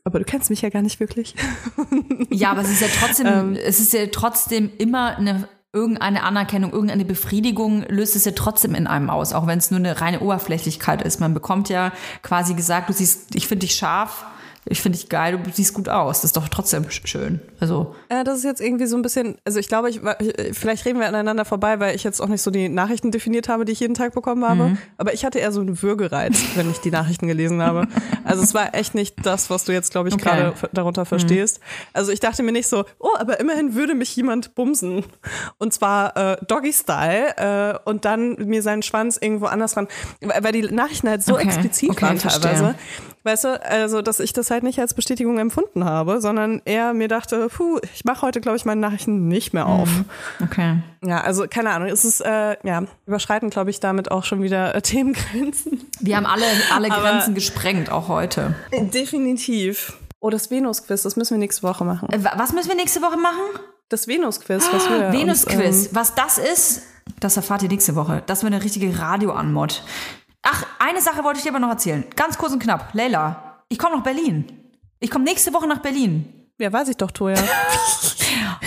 [0.04, 1.34] Aber du kennst mich ja gar nicht wirklich.
[2.30, 7.04] Ja, aber es ist ja trotzdem, es ist ja trotzdem immer eine irgendeine Anerkennung, irgendeine
[7.04, 11.02] Befriedigung löst es ja trotzdem in einem aus, auch wenn es nur eine reine Oberflächlichkeit
[11.02, 11.20] ist.
[11.20, 14.24] Man bekommt ja quasi gesagt, du siehst, ich finde dich scharf,
[14.64, 16.18] ich finde dich geil, du siehst gut aus.
[16.20, 17.40] Das ist doch trotzdem sch- schön.
[17.58, 20.84] Also, Äh, das ist jetzt irgendwie so ein bisschen, also ich glaube, ich, ich- vielleicht
[20.84, 23.72] reden wir aneinander vorbei, weil ich jetzt auch nicht so die Nachrichten definiert habe, die
[23.72, 24.76] ich jeden Tag bekommen habe.
[24.98, 27.88] Aber ich hatte eher so einen Würgereiz, wenn ich die Nachrichten gelesen habe.
[28.24, 30.24] Also es war echt nicht das, was du jetzt, glaube ich, Okay.
[30.24, 31.58] gerade darunter verstehst.
[31.92, 35.04] Also ich dachte mir nicht so, oh, aber immerhin würde mich jemand bumsen.
[35.58, 37.36] Und zwar äh, Doggy-Style
[37.84, 39.88] äh, und dann mir seinen Schwanz irgendwo anders ran.
[40.20, 42.52] Weil die Nachrichten halt so Okay, explizit okay, waren verstehe.
[42.52, 42.74] teilweise.
[43.24, 47.08] Weißt du, also dass ich das halt nicht als Bestätigung empfunden habe, sondern eher mir
[47.08, 49.88] dachte, puh, ich mache heute, glaube ich, meine Nachrichten nicht mehr auf.
[50.42, 50.76] okay.
[51.04, 54.74] Ja, also keine Ahnung, es ist, äh, ja, überschreiten, glaube ich, damit auch schon wieder
[54.74, 55.80] äh, Themengrenzen.
[55.98, 58.54] Wir haben alle, alle Aber- Grenzen gesprengt, auch heute.
[58.72, 59.94] Definitiv.
[60.20, 62.08] Oh, das Venus-Quiz, das müssen wir nächste Woche machen.
[62.12, 63.40] Äh, wa- Was müssen wir nächste Woche machen?
[63.88, 65.86] Das Venus-Quiz, was wir uns, Venus-Quiz.
[65.86, 66.82] ähm, Was das ist,
[67.20, 68.22] das erfahrt ihr nächste Woche.
[68.26, 69.82] Das wird eine richtige Radio-Anmod.
[70.42, 72.04] Ach, eine Sache wollte ich dir aber noch erzählen.
[72.16, 72.90] Ganz kurz und knapp.
[72.94, 74.44] Leila, ich komme nach Berlin.
[75.00, 76.26] Ich komme nächste Woche nach Berlin.
[76.60, 77.36] ja, weiß ich doch, Toja.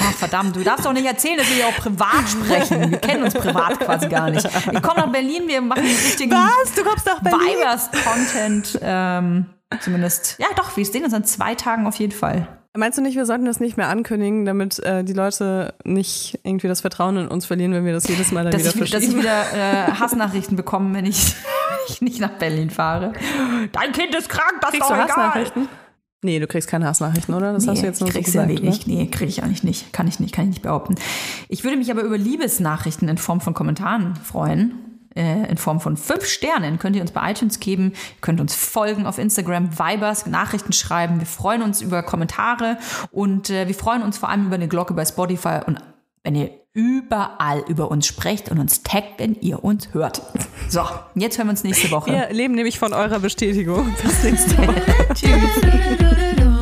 [0.07, 2.91] Ach, verdammt, du darfst doch nicht erzählen, dass wir hier auch privat sprechen.
[2.91, 4.45] Wir kennen uns privat quasi gar nicht.
[4.45, 6.73] Ich komme nach Berlin, wir machen einen richtigen Was?
[6.75, 7.39] Du kommst nach Berlin?
[7.39, 8.79] Vibers-Content.
[8.81, 9.45] Ähm,
[9.79, 12.47] zumindest, ja doch, wir sehen uns an zwei Tagen auf jeden Fall.
[12.77, 16.67] Meinst du nicht, wir sollten das nicht mehr ankündigen, damit äh, die Leute nicht irgendwie
[16.67, 19.03] das Vertrauen in uns verlieren, wenn wir das jedes Mal dann Dass wieder ich, dass
[19.03, 19.21] ich verschieben?
[19.23, 21.35] wieder äh, Hassnachrichten bekomme, wenn ich,
[21.89, 23.13] ich nicht nach Berlin fahre.
[23.71, 25.09] Dein Kind ist krank, das ist Kriegst doch du egal.
[25.09, 25.67] Hast-Nachrichten?
[26.25, 27.53] Nee, du kriegst keine Hassnachrichten, oder?
[27.53, 28.63] Das hast du jetzt nur so krieg's ja gesagt.
[28.63, 28.87] wenig.
[28.87, 28.95] ne?
[28.95, 29.93] Nee, kriege ich eigentlich nicht.
[29.93, 30.95] Kann ich nicht, kann ich nicht behaupten.
[31.49, 34.73] Ich würde mich aber über Liebesnachrichten in Form von Kommentaren freuen.
[35.15, 37.91] Äh, in Form von fünf Sternen könnt ihr uns bei iTunes geben.
[37.93, 41.19] Ihr könnt uns folgen auf Instagram, Vibers, Nachrichten schreiben.
[41.19, 42.77] Wir freuen uns über Kommentare
[43.11, 45.79] und äh, wir freuen uns vor allem über eine Glocke bei Spotify und
[46.25, 50.21] wenn ihr überall über uns sprecht und uns taggt, wenn ihr uns hört.
[50.67, 50.81] So,
[51.13, 52.11] jetzt hören wir uns nächste Woche.
[52.11, 53.95] Wir leben nämlich von eurer Bestätigung.
[54.03, 54.81] Bis nächste Woche.
[55.13, 56.45] Tschüss.